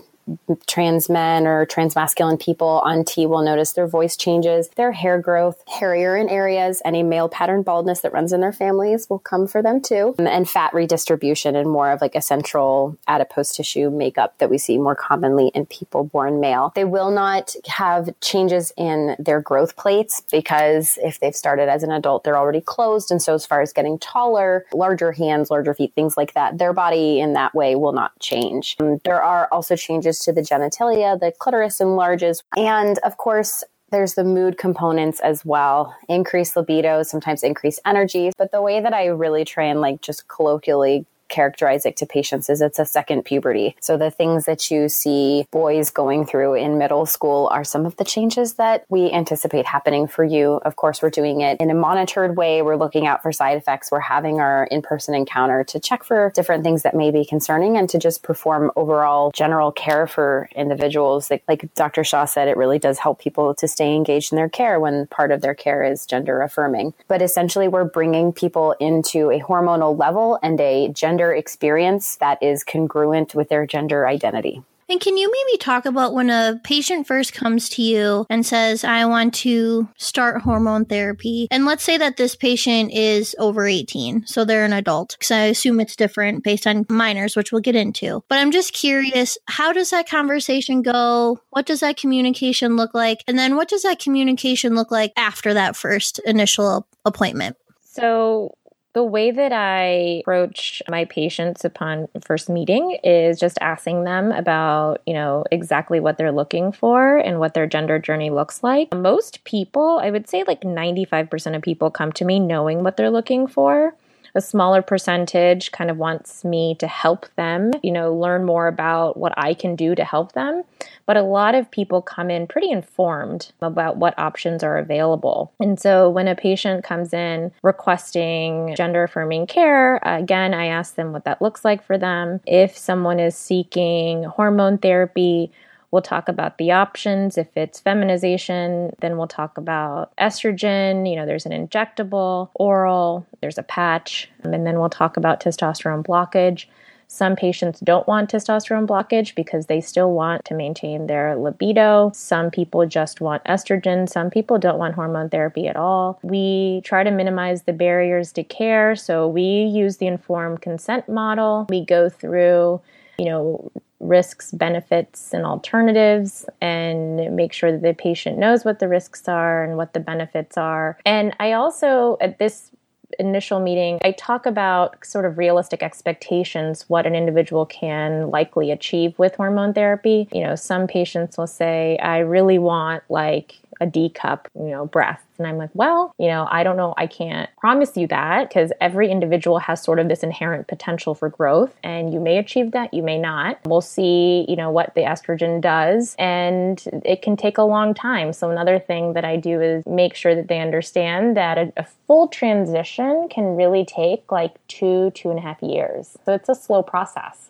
[0.68, 5.20] trans men or trans masculine people on T will notice their voice changes, their hair
[5.20, 9.48] growth, hairier in areas, any male pattern baldness that runs in their families will come
[9.48, 14.38] for them too, and fat redistribution and more of like a central adipose tissue makeup
[14.40, 16.72] that we see more commonly in people born male.
[16.76, 21.92] They will not have changes in their growth plates because if they've started as an
[21.92, 23.12] adult, they're already closed.
[23.12, 26.74] And so, as far as getting taller, larger hands, larger feet, things like that, their
[26.74, 28.76] body in that way will not change.
[28.80, 34.13] Um, there are also changes to the genitalia, the clitoris enlarges, and of course, there's
[34.13, 35.93] the mood components as well.
[36.08, 40.28] Increased libido sometimes increased energy but the way that i really try and like just
[40.28, 43.76] colloquially characterize it to patients is it's a second puberty.
[43.82, 47.96] So the things that you see boys going through in middle school are some of
[47.96, 50.62] the changes that we anticipate happening for you.
[50.63, 52.62] Of course, we're doing it in a monitored way.
[52.62, 53.91] We're looking out for side effects.
[53.91, 57.89] We're having our in-person encounter to check for different things that may be concerning and
[57.89, 61.32] to just perform overall general care for individuals.
[61.32, 62.04] Like, like Dr.
[62.04, 65.32] Shah said, it really does help people to stay engaged in their care when part
[65.32, 66.94] of their care is gender affirming.
[67.08, 72.42] But essentially, we're bringing people into a hormonal level and a gender gender experience that
[72.42, 74.64] is congruent with their gender identity.
[74.90, 78.84] And can you maybe talk about when a patient first comes to you and says,
[78.84, 81.48] I want to start hormone therapy?
[81.50, 85.44] And let's say that this patient is over 18, so they're an adult, because I
[85.44, 88.22] assume it's different based on minors, which we'll get into.
[88.28, 91.40] But I'm just curious, how does that conversation go?
[91.52, 93.24] What does that communication look like?
[93.28, 97.56] And then what does that communication look like after that first initial appointment?
[97.84, 98.56] So,
[98.93, 105.01] the way that I approach my patients upon first meeting is just asking them about,
[105.06, 108.93] you know, exactly what they're looking for and what their gender journey looks like.
[108.93, 113.10] Most people, I would say like 95% of people come to me knowing what they're
[113.10, 113.93] looking for
[114.36, 119.17] a smaller percentage kind of wants me to help them, you know, learn more about
[119.17, 120.63] what I can do to help them.
[121.06, 125.52] But a lot of people come in pretty informed about what options are available.
[125.60, 131.12] And so when a patient comes in requesting gender affirming care, again, I ask them
[131.12, 132.39] what that looks like for them.
[132.46, 135.52] If someone is seeking hormone therapy,
[135.91, 137.38] We'll talk about the options.
[137.38, 141.10] If it's feminization, then we'll talk about estrogen.
[141.10, 146.06] You know, there's an injectable, oral, there's a patch, and then we'll talk about testosterone
[146.06, 146.65] blockage.
[147.13, 152.13] Some patients don't want testosterone blockage because they still want to maintain their libido.
[152.15, 154.08] Some people just want estrogen.
[154.08, 156.19] Some people don't want hormone therapy at all.
[156.23, 158.95] We try to minimize the barriers to care.
[158.95, 161.65] So we use the informed consent model.
[161.67, 162.80] We go through,
[163.19, 163.69] you know,
[164.02, 169.64] risks, benefits, and alternatives, and make sure that the patient knows what the risks are
[169.64, 170.98] and what the benefits are.
[171.06, 172.72] And I also, at this
[173.20, 179.18] initial meeting, I talk about sort of realistic expectations, what an individual can likely achieve
[179.20, 180.28] with hormone therapy.
[180.32, 184.86] You know, some patients will say, I really want like a D cup, you know,
[184.86, 185.26] breasts.
[185.39, 186.94] And I'm like, well, you know, I don't know.
[186.98, 191.30] I can't promise you that because every individual has sort of this inherent potential for
[191.30, 193.60] growth and you may achieve that, you may not.
[193.65, 198.34] We'll see, you know, what the estrogen does and it can take a long time.
[198.34, 201.88] So another thing that I do is make sure that they understand that a, a
[202.06, 206.17] full transition can really take like two, two and a half years.
[206.24, 207.50] So it's a slow process.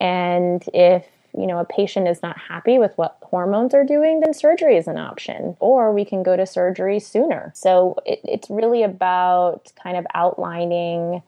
[0.00, 4.32] And if you know a patient is not happy with what hormones are doing then
[4.32, 7.52] surgery is an option or we can go to surgery sooner.
[7.54, 11.22] So it, it's really about kind of outlining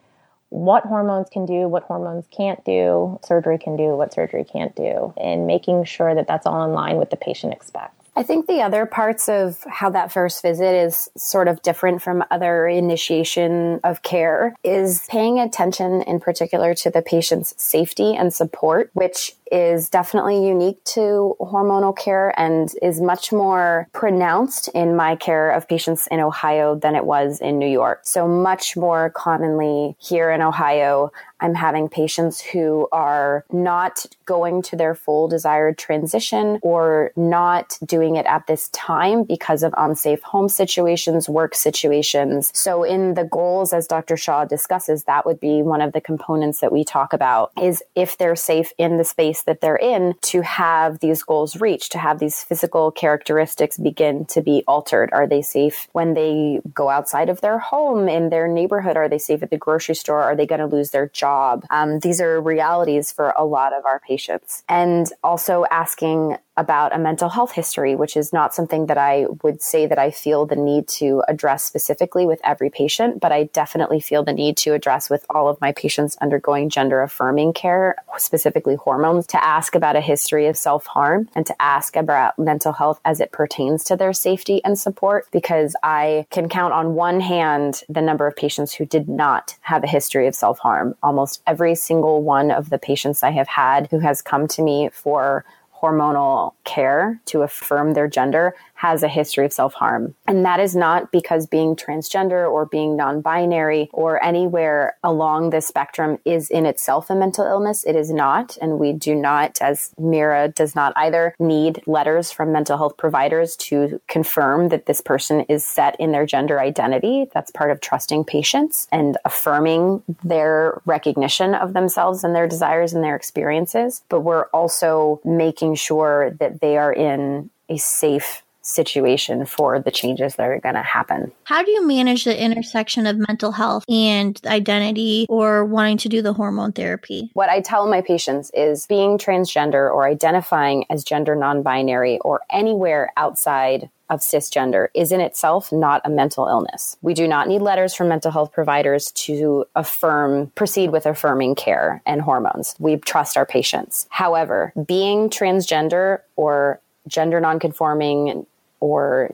[0.51, 5.15] what hormones can do what hormones can't do surgery can do what surgery can't do
[5.17, 8.61] and making sure that that's all in line with the patient expects I think the
[8.61, 14.03] other parts of how that first visit is sort of different from other initiation of
[14.03, 20.47] care is paying attention in particular to the patient's safety and support, which is definitely
[20.47, 26.21] unique to hormonal care and is much more pronounced in my care of patients in
[26.21, 28.01] Ohio than it was in New York.
[28.05, 34.77] So much more commonly here in Ohio, I'm having patients who are not going to
[34.77, 40.49] their full desired transition or not doing it at this time because of unsafe home
[40.49, 42.51] situations, work situations.
[42.55, 44.17] So in the goals, as Dr.
[44.17, 48.19] Shah discusses, that would be one of the components that we talk about is if
[48.19, 52.19] they're safe in the space that they're in to have these goals reached, to have
[52.19, 55.11] these physical characteristics begin to be altered.
[55.13, 58.97] Are they safe when they go outside of their home in their neighborhood?
[58.97, 60.23] Are they safe at the grocery store?
[60.23, 61.30] Are they going to lose their job?
[61.31, 61.65] Job.
[61.71, 64.65] Um, these are realities for a lot of our patients.
[64.69, 69.63] And also asking about a mental health history, which is not something that I would
[69.63, 74.01] say that I feel the need to address specifically with every patient, but I definitely
[74.01, 78.75] feel the need to address with all of my patients undergoing gender affirming care, specifically
[78.75, 83.01] hormones, to ask about a history of self harm and to ask about mental health
[83.07, 87.83] as it pertains to their safety and support, because I can count on one hand
[87.89, 90.95] the number of patients who did not have a history of self harm.
[91.03, 94.91] Almost every single one of the patients I have had who has come to me
[94.93, 95.45] for
[95.81, 100.15] hormonal care to affirm their gender has a history of self harm.
[100.27, 105.61] And that is not because being transgender or being non binary or anywhere along the
[105.61, 107.85] spectrum is in itself a mental illness.
[107.85, 108.57] It is not.
[108.63, 113.55] And we do not, as Meera does not either, need letters from mental health providers
[113.69, 117.27] to confirm that this person is set in their gender identity.
[117.35, 123.05] That's part of trusting patients and affirming their recognition of themselves and their desires and
[123.05, 124.03] their experiences.
[124.09, 130.37] But we're also making sure that they are in a safe situation for the changes
[130.37, 131.33] that are going to happen.
[131.45, 136.23] How do you manage the intersection of mental health and identity or wanting to do
[136.23, 137.31] the hormone therapy?
[137.35, 142.41] What I tell my patients is being transgender or identifying as gender non binary or
[142.51, 146.99] anywhere outside of cisgender is in itself not a mental illness.
[147.01, 152.03] We do not need letters from mental health providers to affirm, proceed with affirming care
[152.05, 152.75] and hormones.
[152.79, 154.07] We trust our patients.
[154.11, 158.47] However, being transgender or gender nonconforming
[158.81, 159.31] or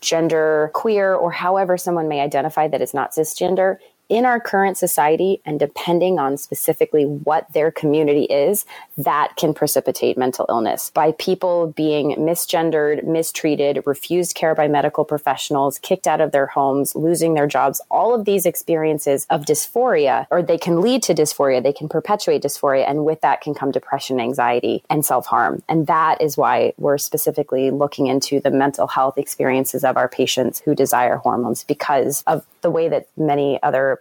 [0.00, 3.78] gender queer or however someone may identify that is not cisgender
[4.10, 8.66] in our current society and depending on specifically what their community is,
[8.98, 15.78] that can precipitate mental illness by people being misgendered, mistreated, refused care by medical professionals,
[15.78, 17.80] kicked out of their homes, losing their jobs.
[17.88, 22.42] All of these experiences of dysphoria, or they can lead to dysphoria, they can perpetuate
[22.42, 22.90] dysphoria.
[22.90, 25.62] And with that can come depression, anxiety, and self harm.
[25.68, 30.58] And that is why we're specifically looking into the mental health experiences of our patients
[30.58, 34.00] who desire hormones because of the way that many other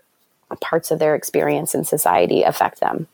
[0.62, 3.08] parts of their experience in society affect them.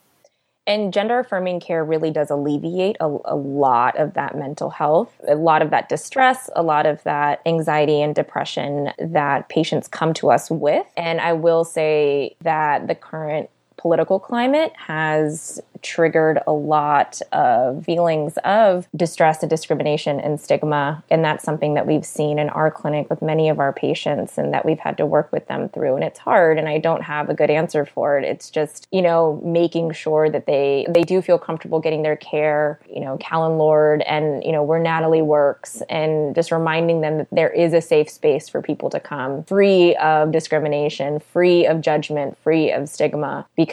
[0.68, 5.36] And gender affirming care really does alleviate a, a, lot of that mental health, a
[5.36, 10.32] lot of that distress, a lot of that anxiety and depression that patients come to
[10.32, 10.88] us with.
[10.98, 18.38] And I will say that the current political climate has triggered a lot of feelings
[18.44, 21.04] of distress and discrimination and stigma.
[21.12, 24.52] And that's something that we've seen in our clinic with many of our patients and
[24.54, 25.96] that we've had to work with them through.
[25.96, 28.26] And it's hard and I don't have a good answer for it.
[28.26, 32.80] It's just, you know, making sure that they they do feel comfortable getting their care,
[32.90, 37.28] you know, Callen Lorde and, you know, where Natalie works and just reminding them that
[37.32, 42.38] there is a safe space for people to come free of discrimination, free of judgment,
[42.40, 43.65] free of stigma because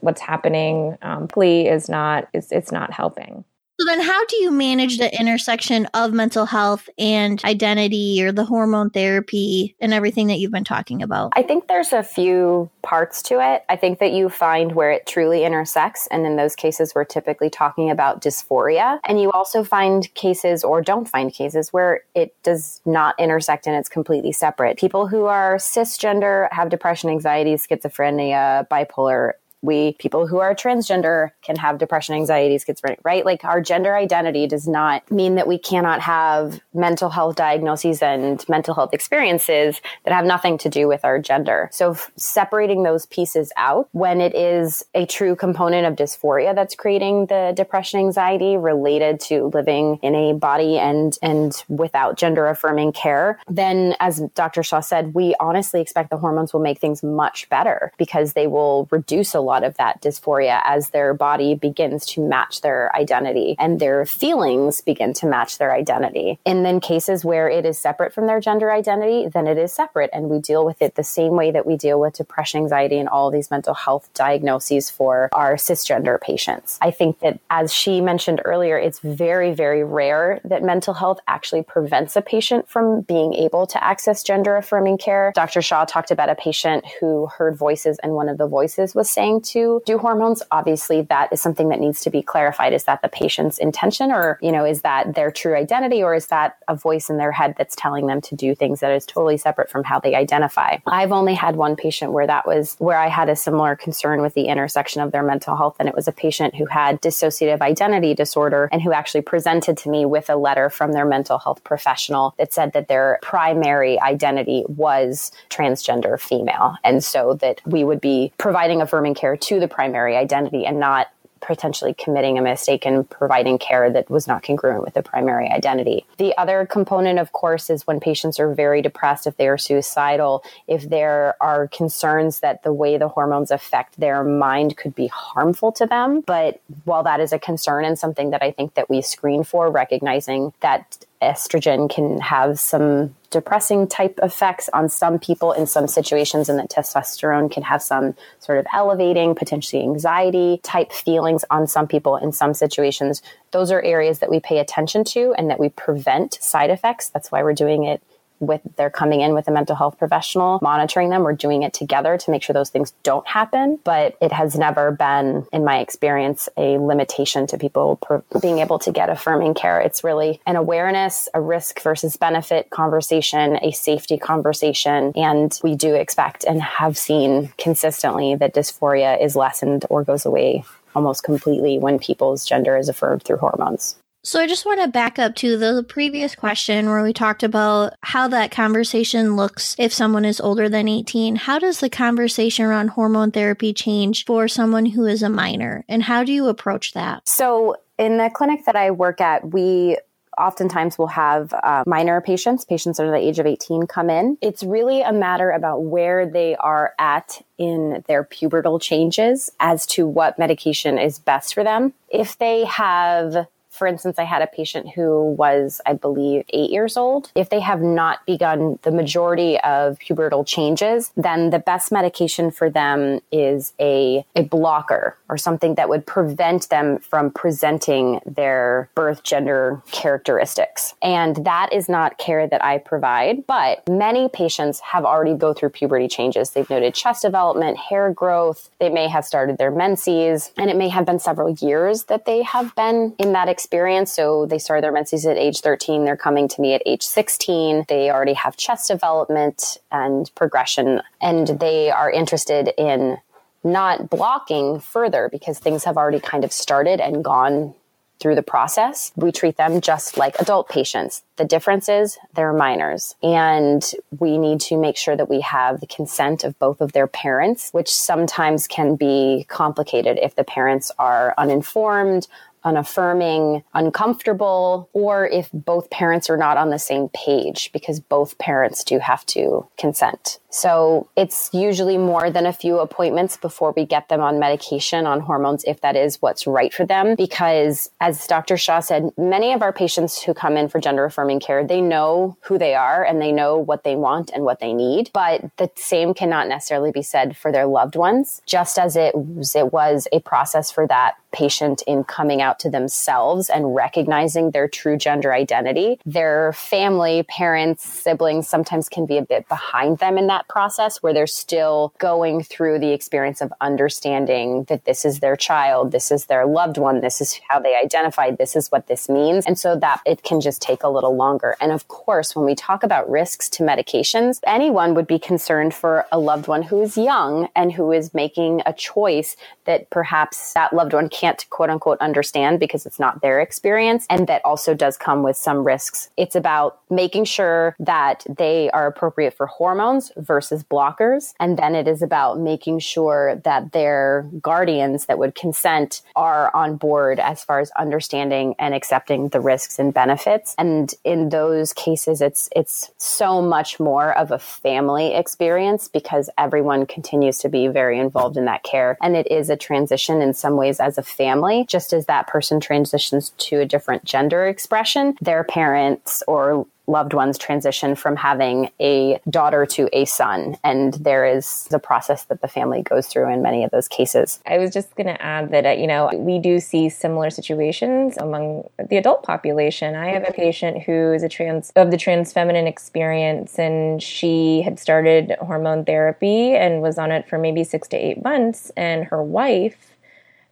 [0.00, 1.28] what's happening um,
[1.68, 3.44] is not it's, it's not helping.
[3.80, 8.44] So then how do you manage the intersection of mental health and identity or the
[8.44, 11.30] hormone therapy and everything that you've been talking about?
[11.36, 13.64] I think there's a few parts to it.
[13.68, 17.50] I think that you find where it truly intersects and in those cases we're typically
[17.50, 22.80] talking about dysphoria and you also find cases or don't find cases where it does
[22.84, 24.76] not intersect and it's completely separate.
[24.76, 31.56] People who are cisgender have depression, anxiety, schizophrenia, bipolar we people who are transgender can
[31.56, 33.24] have depression, anxiety, schizophrenia, right?
[33.24, 38.44] Like our gender identity does not mean that we cannot have mental health diagnoses and
[38.48, 41.68] mental health experiences that have nothing to do with our gender.
[41.72, 47.26] So separating those pieces out when it is a true component of dysphoria that's creating
[47.26, 53.40] the depression, anxiety related to living in a body and and without gender affirming care,
[53.48, 54.62] then as Dr.
[54.62, 58.86] Shah said, we honestly expect the hormones will make things much better because they will
[58.90, 63.80] reduce a lot of that dysphoria as their body begins to match their identity and
[63.80, 66.38] their feelings begin to match their identity.
[66.46, 70.10] And then cases where it is separate from their gender identity, then it is separate.
[70.12, 73.08] And we deal with it the same way that we deal with depression, anxiety, and
[73.08, 76.78] all these mental health diagnoses for our cisgender patients.
[76.80, 81.62] I think that as she mentioned earlier, it's very, very rare that mental health actually
[81.62, 85.32] prevents a patient from being able to access gender affirming care.
[85.34, 85.62] Dr.
[85.62, 89.37] Shah talked about a patient who heard voices and one of the voices was saying
[89.42, 90.42] to do hormones.
[90.50, 92.72] Obviously, that is something that needs to be clarified.
[92.72, 96.26] Is that the patient's intention or, you know, is that their true identity or is
[96.28, 99.36] that a voice in their head that's telling them to do things that is totally
[99.36, 100.78] separate from how they identify?
[100.86, 104.34] I've only had one patient where that was where I had a similar concern with
[104.34, 105.76] the intersection of their mental health.
[105.78, 109.90] And it was a patient who had dissociative identity disorder and who actually presented to
[109.90, 114.64] me with a letter from their mental health professional that said that their primary identity
[114.68, 116.76] was transgender female.
[116.84, 121.08] And so that we would be providing affirming care to the primary identity and not
[121.40, 126.04] potentially committing a mistake and providing care that was not congruent with the primary identity.
[126.18, 130.42] The other component, of course, is when patients are very depressed, if they are suicidal,
[130.66, 135.72] if there are concerns that the way the hormones affect their mind could be harmful
[135.72, 136.22] to them.
[136.22, 139.70] But while that is a concern and something that I think that we screen for,
[139.70, 146.48] recognizing that estrogen can have some depressing type effects on some people in some situations,
[146.48, 151.86] and that testosterone can have some sort of elevating, potentially anxiety type feelings on some
[151.86, 153.22] people in some situations.
[153.50, 157.08] Those are areas that we pay attention to and that we prevent side effects.
[157.08, 158.02] That's why we're doing it
[158.40, 162.16] with they're coming in with a mental health professional monitoring them we're doing it together
[162.18, 163.78] to make sure those things don't happen.
[163.84, 168.78] But it has never been in my experience a limitation to people per- being able
[168.80, 169.80] to get affirming care.
[169.80, 175.12] It's really an awareness a risk versus benefit conversation a safety conversation.
[175.16, 180.64] And we do expect and have seen consistently that dysphoria is lessened or goes away
[180.94, 183.96] almost completely when people's gender is affirmed through hormones
[184.28, 187.94] so I just want to back up to the previous question where we talked about
[188.02, 191.36] how that conversation looks if someone is older than 18.
[191.36, 195.82] How does the conversation around hormone therapy change for someone who is a minor?
[195.88, 197.26] And how do you approach that?
[197.26, 199.96] So in the clinic that I work at, we
[200.36, 204.36] oftentimes will have uh, minor patients, patients under the age of 18 come in.
[204.42, 210.06] It's really a matter about where they are at in their pubertal changes as to
[210.06, 211.94] what medication is best for them.
[212.10, 213.48] If they have
[213.78, 217.30] for instance, I had a patient who was, I believe, eight years old.
[217.36, 222.68] If they have not begun the majority of pubertal changes, then the best medication for
[222.68, 229.22] them is a, a blocker or something that would prevent them from presenting their birth
[229.22, 230.94] gender characteristics.
[231.00, 235.70] And that is not care that I provide, but many patients have already go through
[235.70, 236.50] puberty changes.
[236.50, 238.70] They've noted chest development, hair growth.
[238.80, 242.42] They may have started their menses, and it may have been several years that they
[242.42, 244.14] have been in that experience experience.
[244.14, 246.06] So they started their menses at age 13.
[246.06, 247.84] They're coming to me at age 16.
[247.86, 253.18] They already have chest development and progression, and they are interested in
[253.62, 257.74] not blocking further because things have already kind of started and gone
[258.20, 259.12] through the process.
[259.16, 261.22] We treat them just like adult patients.
[261.36, 263.84] The difference is they're minors and
[264.18, 267.70] we need to make sure that we have the consent of both of their parents,
[267.70, 272.26] which sometimes can be complicated if the parents are uninformed
[272.64, 278.84] unaffirming, uncomfortable, or if both parents are not on the same page because both parents
[278.84, 280.38] do have to consent.
[280.50, 285.20] So it's usually more than a few appointments before we get them on medication, on
[285.20, 287.16] hormones, if that is what's right for them.
[287.16, 288.56] Because as Dr.
[288.56, 292.36] Shah said, many of our patients who come in for gender affirming care, they know
[292.40, 295.10] who they are and they know what they want and what they need.
[295.12, 299.54] But the same cannot necessarily be said for their loved ones, just as it was,
[299.54, 304.68] it was a process for that patient in coming out to themselves and recognizing their
[304.68, 305.98] true gender identity.
[306.04, 311.12] Their family, parents, siblings sometimes can be a bit behind them in that process where
[311.12, 316.26] they're still going through the experience of understanding that this is their child, this is
[316.26, 319.46] their loved one, this is how they identify, this is what this means.
[319.46, 321.56] And so that it can just take a little longer.
[321.60, 326.06] And of course, when we talk about risks to medications, anyone would be concerned for
[326.12, 330.72] a loved one who is young and who is making a choice that perhaps that
[330.72, 334.06] loved one can't quote unquote understand because it's not their experience.
[334.08, 336.10] And that also does come with some risks.
[336.16, 341.34] It's about making sure that they are appropriate for hormones versus blockers.
[341.40, 346.76] And then it is about making sure that their guardians that would consent are on
[346.76, 350.54] board as far as understanding and accepting the risks and benefits.
[350.56, 356.86] And in those cases, it's, it's so much more of a family experience because everyone
[356.86, 358.96] continues to be very involved in that care.
[359.02, 362.60] And it is a transition in some ways as a family, just as that person
[362.60, 369.20] transitions to a different gender expression, their parents or loved ones transition from having a
[369.28, 370.56] daughter to a son.
[370.64, 374.40] And there is the process that the family goes through in many of those cases.
[374.46, 378.16] I was just going to add that, uh, you know, we do see similar situations
[378.16, 379.94] among the adult population.
[379.94, 384.62] I have a patient who is a trans of the trans feminine experience, and she
[384.62, 388.72] had started hormone therapy and was on it for maybe six to eight months.
[388.76, 389.92] And her wife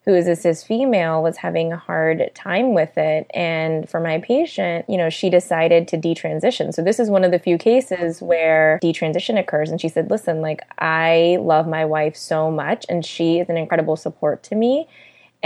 [0.07, 3.29] who is a cis female was having a hard time with it.
[3.35, 6.73] And for my patient, you know, she decided to detransition.
[6.73, 9.69] So this is one of the few cases where detransition occurs.
[9.69, 13.57] And she said, listen, like, I love my wife so much, and she is an
[13.57, 14.87] incredible support to me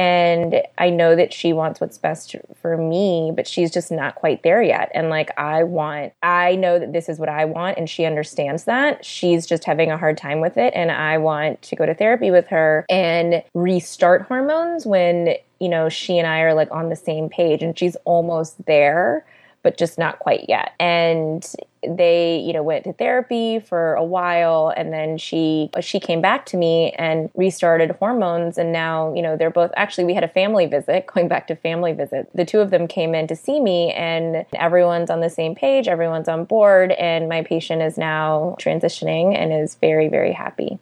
[0.00, 4.42] and I know that she wants what's best for me, but she's just not quite
[4.42, 4.90] there yet.
[4.94, 8.64] And like, I want, I know that this is what I want, and she understands
[8.64, 9.04] that.
[9.04, 10.72] She's just having a hard time with it.
[10.74, 15.90] And I want to go to therapy with her and restart hormones when, you know,
[15.90, 19.26] she and I are like on the same page and she's almost there
[19.62, 20.72] but just not quite yet.
[20.80, 21.46] And
[21.86, 26.20] they, you know, went to therapy for a while and then she uh, she came
[26.20, 30.24] back to me and restarted hormones and now, you know, they're both actually we had
[30.24, 32.28] a family visit, going back to family visit.
[32.34, 35.88] The two of them came in to see me and everyone's on the same page,
[35.88, 40.78] everyone's on board and my patient is now transitioning and is very very happy.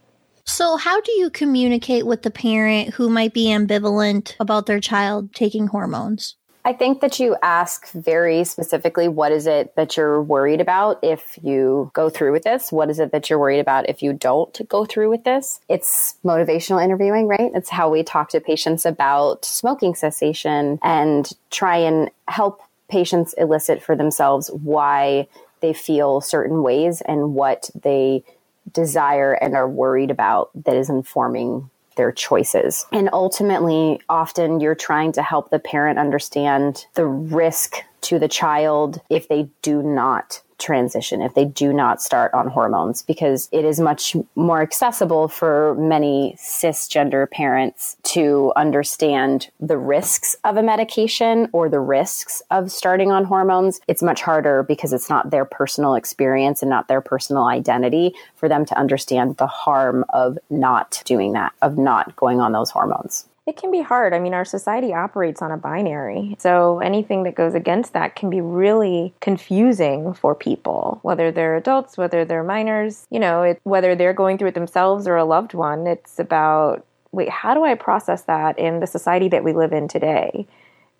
[0.48, 5.34] So, how do you communicate with the parent who might be ambivalent about their child
[5.34, 6.37] taking hormones?
[6.68, 11.38] I think that you ask very specifically what is it that you're worried about if
[11.42, 12.70] you go through with this?
[12.70, 15.60] What is it that you're worried about if you don't go through with this?
[15.70, 17.50] It's motivational interviewing, right?
[17.54, 22.60] It's how we talk to patients about smoking cessation and try and help
[22.90, 25.26] patients elicit for themselves why
[25.62, 28.22] they feel certain ways and what they
[28.70, 32.86] desire and are worried about that is informing their choices.
[32.90, 39.00] And ultimately, often you're trying to help the parent understand the risk to the child
[39.10, 43.78] if they do not transition if they do not start on hormones because it is
[43.78, 51.68] much more accessible for many cisgender parents to understand the risks of a medication or
[51.68, 53.80] the risks of starting on hormones.
[53.86, 58.48] It's much harder because it's not their personal experience and not their personal identity for
[58.48, 63.27] them to understand the harm of not doing that, of not going on those hormones
[63.48, 64.12] it can be hard.
[64.12, 66.36] I mean, our society operates on a binary.
[66.38, 71.96] So anything that goes against that can be really confusing for people, whether they're adults,
[71.96, 75.54] whether they're minors, you know, it, whether they're going through it themselves or a loved
[75.54, 75.86] one.
[75.86, 79.88] It's about, wait, how do I process that in the society that we live in
[79.88, 80.46] today?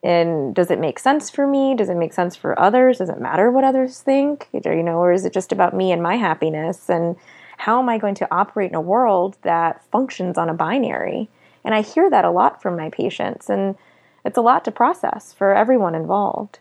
[0.02, 1.74] And does it make sense for me?
[1.76, 2.96] Does it make sense for others?
[2.96, 4.48] Does it matter what others think?
[4.54, 6.88] You know, or is it just about me and my happiness?
[6.88, 7.16] And
[7.58, 11.28] how am I going to operate in a world that functions on a binary?
[11.68, 13.76] And I hear that a lot from my patients, and
[14.24, 16.60] it's a lot to process for everyone involved.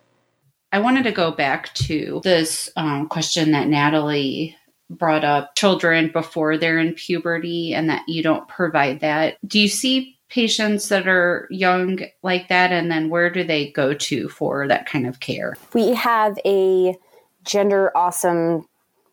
[0.74, 4.58] I wanted to go back to this um, question that Natalie
[4.90, 9.38] brought up children before they're in puberty and that you don't provide that.
[9.48, 12.74] Do you see patients that are young like that?
[12.74, 15.56] And then where do they go to for that kind of care?
[15.74, 16.98] We have a
[17.46, 18.68] gender awesome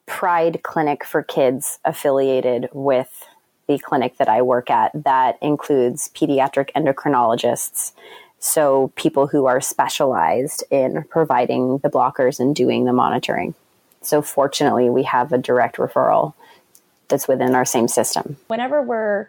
[0.06, 3.28] pride clinic for kids affiliated with
[3.66, 7.92] the clinic that I work at that includes pediatric endocrinologists.
[8.38, 13.54] So, people who are specialized in providing the blockers and doing the monitoring.
[14.02, 16.34] So, fortunately, we have a direct referral
[17.08, 18.36] that's within our same system.
[18.48, 19.28] Whenever we're,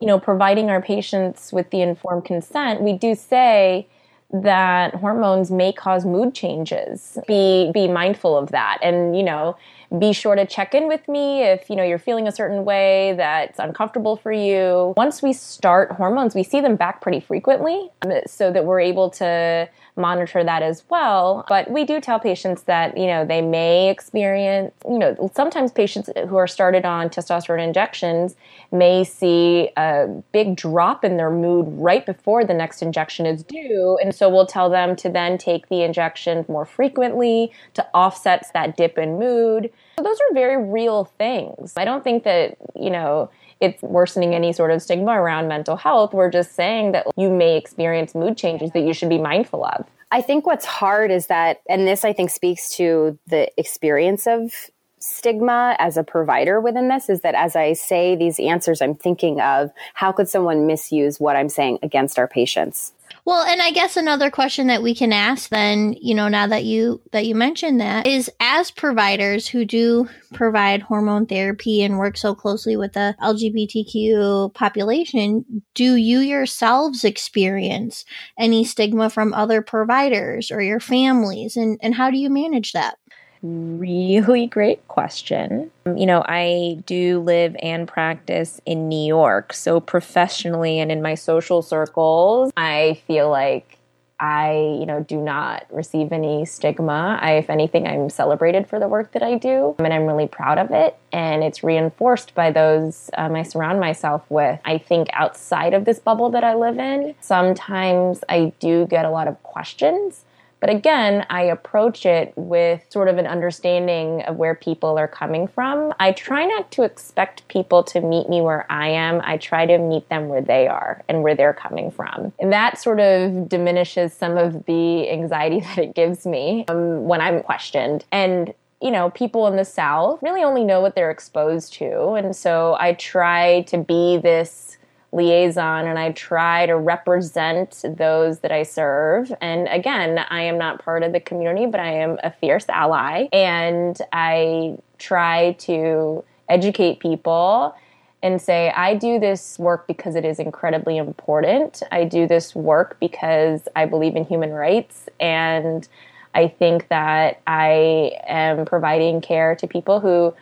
[0.00, 3.88] you know, providing our patients with the informed consent, we do say
[4.32, 7.18] that hormones may cause mood changes.
[7.26, 8.78] Be be mindful of that.
[8.82, 9.56] And, you know,
[9.98, 13.14] be sure to check in with me if you know you're feeling a certain way
[13.16, 14.94] that's uncomfortable for you.
[14.96, 19.10] Once we start hormones we see them back pretty frequently um, so that we're able
[19.10, 21.44] to monitor that as well.
[21.48, 26.10] But we do tell patients that, you know, they may experience, you know, sometimes patients
[26.28, 28.34] who are started on testosterone injections
[28.72, 33.98] may see a big drop in their mood right before the next injection is due.
[34.02, 38.76] And so we'll tell them to then take the injection more frequently to offset that
[38.76, 39.70] dip in mood.
[39.96, 41.74] So those are very real things.
[41.76, 43.30] I don't think that, you know,
[43.60, 46.12] it's worsening any sort of stigma around mental health.
[46.12, 49.86] We're just saying that you may experience mood changes that you should be mindful of.
[50.10, 54.52] I think what's hard is that, and this I think speaks to the experience of
[55.00, 59.40] stigma as a provider within this is that as I say these answers, I'm thinking
[59.40, 62.92] of how could someone misuse what I'm saying against our patients?
[63.26, 66.64] Well, and I guess another question that we can ask then, you know, now that
[66.64, 72.18] you that you mentioned that is as providers who do provide hormone therapy and work
[72.18, 78.04] so closely with the LGBTQ population, do you yourselves experience
[78.38, 82.98] any stigma from other providers or your families and and how do you manage that?
[83.44, 85.70] Really great question.
[85.84, 89.52] You know, I do live and practice in New York.
[89.52, 93.78] So, professionally and in my social circles, I feel like
[94.20, 97.18] I, you know, do not receive any stigma.
[97.20, 100.58] I, if anything, I'm celebrated for the work that I do, and I'm really proud
[100.58, 100.96] of it.
[101.12, 104.60] And it's reinforced by those um, I surround myself with.
[104.64, 109.10] I think outside of this bubble that I live in, sometimes I do get a
[109.10, 110.23] lot of questions
[110.64, 115.46] but again, I approach it with sort of an understanding of where people are coming
[115.46, 115.92] from.
[116.00, 119.20] I try not to expect people to meet me where I am.
[119.24, 122.32] I try to meet them where they are and where they're coming from.
[122.40, 127.20] And that sort of diminishes some of the anxiety that it gives me um, when
[127.20, 128.06] I'm questioned.
[128.10, 132.14] And you know, people in the South really only know what they're exposed to.
[132.14, 134.73] And so I try to be this
[135.14, 139.32] liaison and I try to represent those that I serve.
[139.40, 143.28] And again, I am not part of the community, but I am a fierce ally
[143.32, 147.74] and I try to educate people
[148.22, 151.82] and say, I do this work because it is incredibly important.
[151.92, 155.86] I do this work because I believe in human rights and
[156.34, 160.34] I think that I am providing care to people who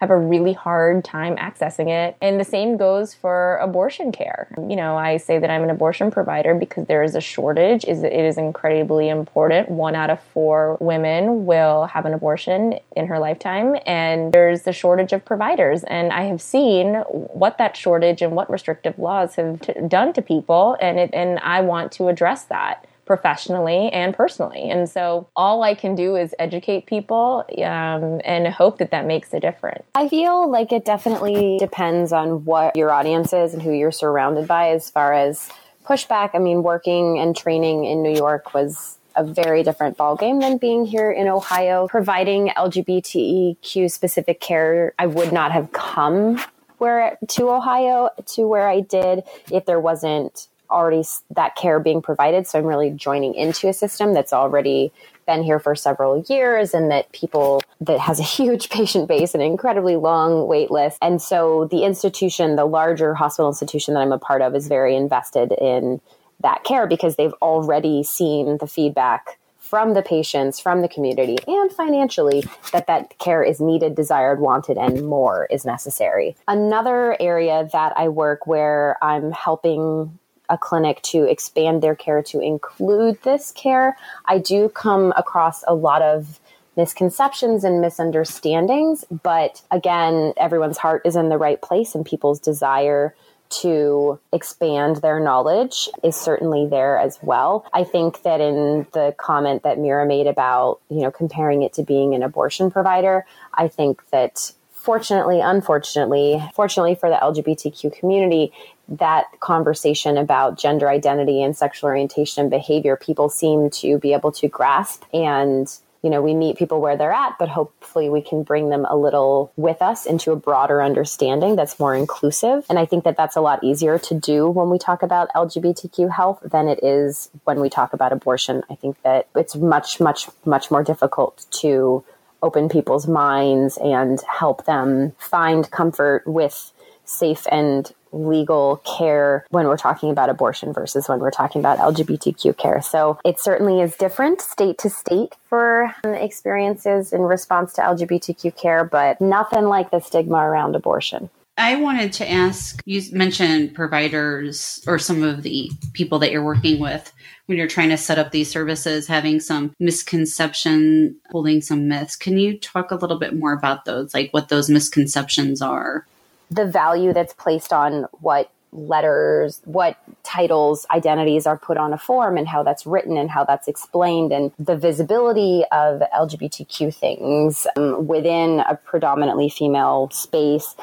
[0.00, 2.16] have a really hard time accessing it.
[2.20, 4.48] And the same goes for abortion care.
[4.68, 7.84] You know, I say that I'm an abortion provider because there is a shortage.
[7.84, 9.70] Is it is incredibly important.
[9.70, 14.72] One out of four women will have an abortion in her lifetime, and there's a
[14.72, 15.82] shortage of providers.
[15.84, 20.22] And I have seen what that shortage and what restrictive laws have t- done to
[20.22, 24.68] people, and it, and I want to address that professionally and personally.
[24.68, 29.32] And so all I can do is educate people um, and hope that that makes
[29.32, 29.84] a difference.
[29.94, 34.48] I feel like it definitely depends on what your audience is and who you're surrounded
[34.48, 35.48] by as far as
[35.84, 36.30] pushback.
[36.34, 40.84] I mean, working and training in New York was a very different ballgame than being
[40.84, 41.86] here in Ohio.
[41.88, 46.42] Providing LGBTQ specific care, I would not have come
[46.78, 52.46] where to Ohio to where I did if there wasn't already that care being provided.
[52.46, 54.92] So I'm really joining into a system that's already
[55.26, 59.42] been here for several years and that people that has a huge patient base and
[59.42, 60.98] an incredibly long wait list.
[61.02, 64.96] And so the institution, the larger hospital institution that I'm a part of is very
[64.96, 66.00] invested in
[66.40, 71.72] that care because they've already seen the feedback from the patients, from the community, and
[71.72, 76.36] financially that that care is needed, desired, wanted, and more is necessary.
[76.46, 82.40] Another area that I work where I'm helping a clinic to expand their care to
[82.40, 86.40] include this care, I do come across a lot of
[86.76, 89.04] misconceptions and misunderstandings.
[89.22, 93.14] But again, everyone's heart is in the right place and people's desire
[93.48, 97.64] to expand their knowledge is certainly there as well.
[97.72, 101.82] I think that in the comment that Meera made about, you know, comparing it to
[101.82, 103.24] being an abortion provider,
[103.54, 108.52] I think that fortunately, unfortunately, fortunately for the LGBTQ community,
[108.88, 114.32] that conversation about gender identity and sexual orientation and behavior, people seem to be able
[114.32, 115.02] to grasp.
[115.12, 115.68] And,
[116.02, 118.96] you know, we meet people where they're at, but hopefully we can bring them a
[118.96, 122.64] little with us into a broader understanding that's more inclusive.
[122.70, 126.12] And I think that that's a lot easier to do when we talk about LGBTQ
[126.12, 128.62] health than it is when we talk about abortion.
[128.70, 132.04] I think that it's much, much, much more difficult to
[132.42, 136.72] open people's minds and help them find comfort with
[137.04, 142.56] safe and legal care when we're talking about abortion versus when we're talking about LGBTQ
[142.56, 142.82] care.
[142.82, 148.56] So it certainly is different state to state for um, experiences in response to LGBTQ
[148.56, 151.30] care, but nothing like the stigma around abortion.
[151.58, 156.78] I wanted to ask you mentioned providers or some of the people that you're working
[156.78, 157.10] with
[157.46, 162.14] when you're trying to set up these services having some misconception, holding some myths.
[162.14, 166.06] Can you talk a little bit more about those, like what those misconceptions are?
[166.50, 172.36] The value that's placed on what letters, what titles, identities are put on a form
[172.36, 178.06] and how that's written and how that's explained and the visibility of LGBTQ things um,
[178.06, 180.74] within a predominantly female space.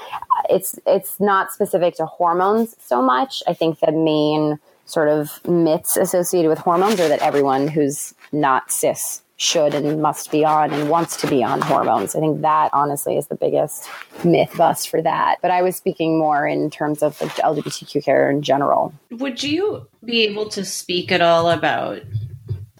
[0.49, 3.43] It's it's not specific to hormones so much.
[3.47, 8.72] I think the main sort of myths associated with hormones are that everyone who's not
[8.72, 12.16] cis should and must be on and wants to be on hormones.
[12.16, 13.89] I think that honestly is the biggest
[14.24, 15.39] myth bust for that.
[15.41, 18.94] But I was speaking more in terms of like LGBTQ care in general.
[19.12, 22.02] Would you be able to speak at all about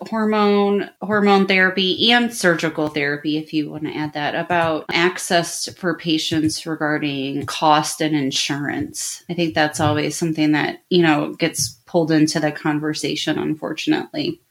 [0.10, 5.98] hormone hormone therapy and surgical therapy if you want to add that about access for
[5.98, 12.12] patients regarding cost and insurance i think that's always something that you know gets pulled
[12.12, 14.42] into the conversation unfortunately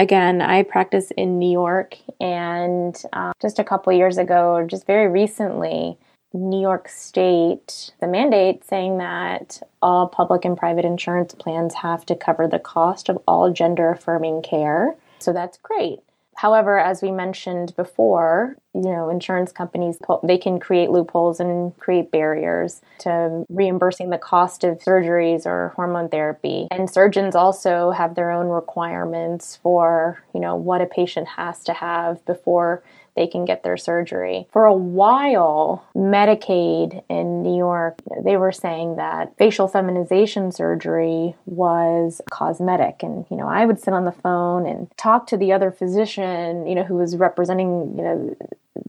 [0.00, 5.06] again i practice in new york and uh, just a couple years ago just very
[5.06, 5.96] recently
[6.32, 12.14] New York State, the mandate saying that all public and private insurance plans have to
[12.14, 14.94] cover the cost of all gender affirming care.
[15.18, 15.98] So that's great.
[16.36, 22.10] However, as we mentioned before, you know, insurance companies they can create loopholes and create
[22.10, 26.68] barriers to reimbursing the cost of surgeries or hormone therapy.
[26.70, 31.74] And surgeons also have their own requirements for, you know, what a patient has to
[31.74, 32.82] have before
[33.16, 34.46] they can get their surgery.
[34.52, 42.20] For a while, Medicaid in New York, they were saying that facial feminization surgery was
[42.30, 43.02] cosmetic.
[43.02, 46.66] And, you know, I would sit on the phone and talk to the other physician,
[46.66, 48.36] you know, who was representing, you know,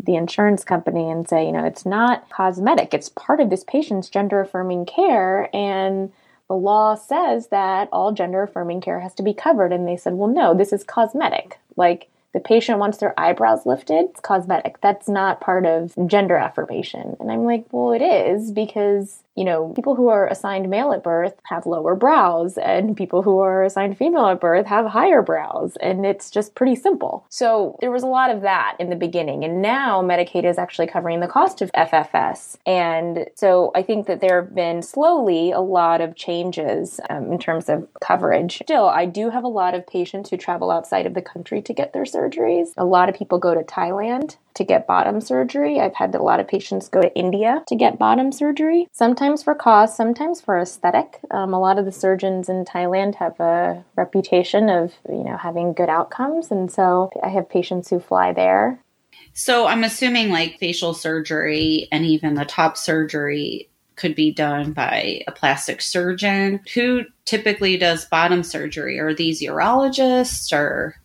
[0.04, 2.94] the insurance company and say, you know, it's not cosmetic.
[2.94, 5.50] It's part of this patient's gender affirming care.
[5.56, 6.12] And
[6.48, 9.72] the law says that all gender affirming care has to be covered.
[9.72, 11.60] And they said, well, no, this is cosmetic.
[11.78, 14.80] Like, the patient wants their eyebrows lifted, it's cosmetic.
[14.82, 17.18] That's not part of gender affirmation.
[17.20, 21.04] And I'm like, well, it is because you know, people who are assigned male at
[21.04, 25.78] birth have lower brows, and people who are assigned female at birth have higher brows.
[25.82, 27.26] And it's just pretty simple.
[27.30, 29.44] So there was a lot of that in the beginning.
[29.44, 32.58] And now Medicaid is actually covering the cost of FFS.
[32.66, 37.40] And so I think that there have been slowly a lot of changes um, in
[37.40, 38.58] terms of coverage.
[38.58, 41.74] Still, I do have a lot of patients who travel outside of the country to
[41.74, 42.74] get their surgeries.
[42.78, 45.80] A lot of people go to Thailand to get bottom surgery.
[45.80, 49.56] I've had a lot of patients go to India to get bottom surgery, sometimes for
[49.56, 51.20] cost, sometimes for aesthetic.
[51.32, 55.74] Um, a lot of the surgeons in Thailand have a reputation of, you know, having
[55.74, 58.80] good outcomes, and so I have patients who fly there.
[59.34, 65.22] So I'm assuming like facial surgery and even the top surgery could be done by
[65.28, 66.60] a plastic surgeon.
[66.74, 69.00] Who typically does bottom surgery?
[69.00, 70.96] Are these urologists or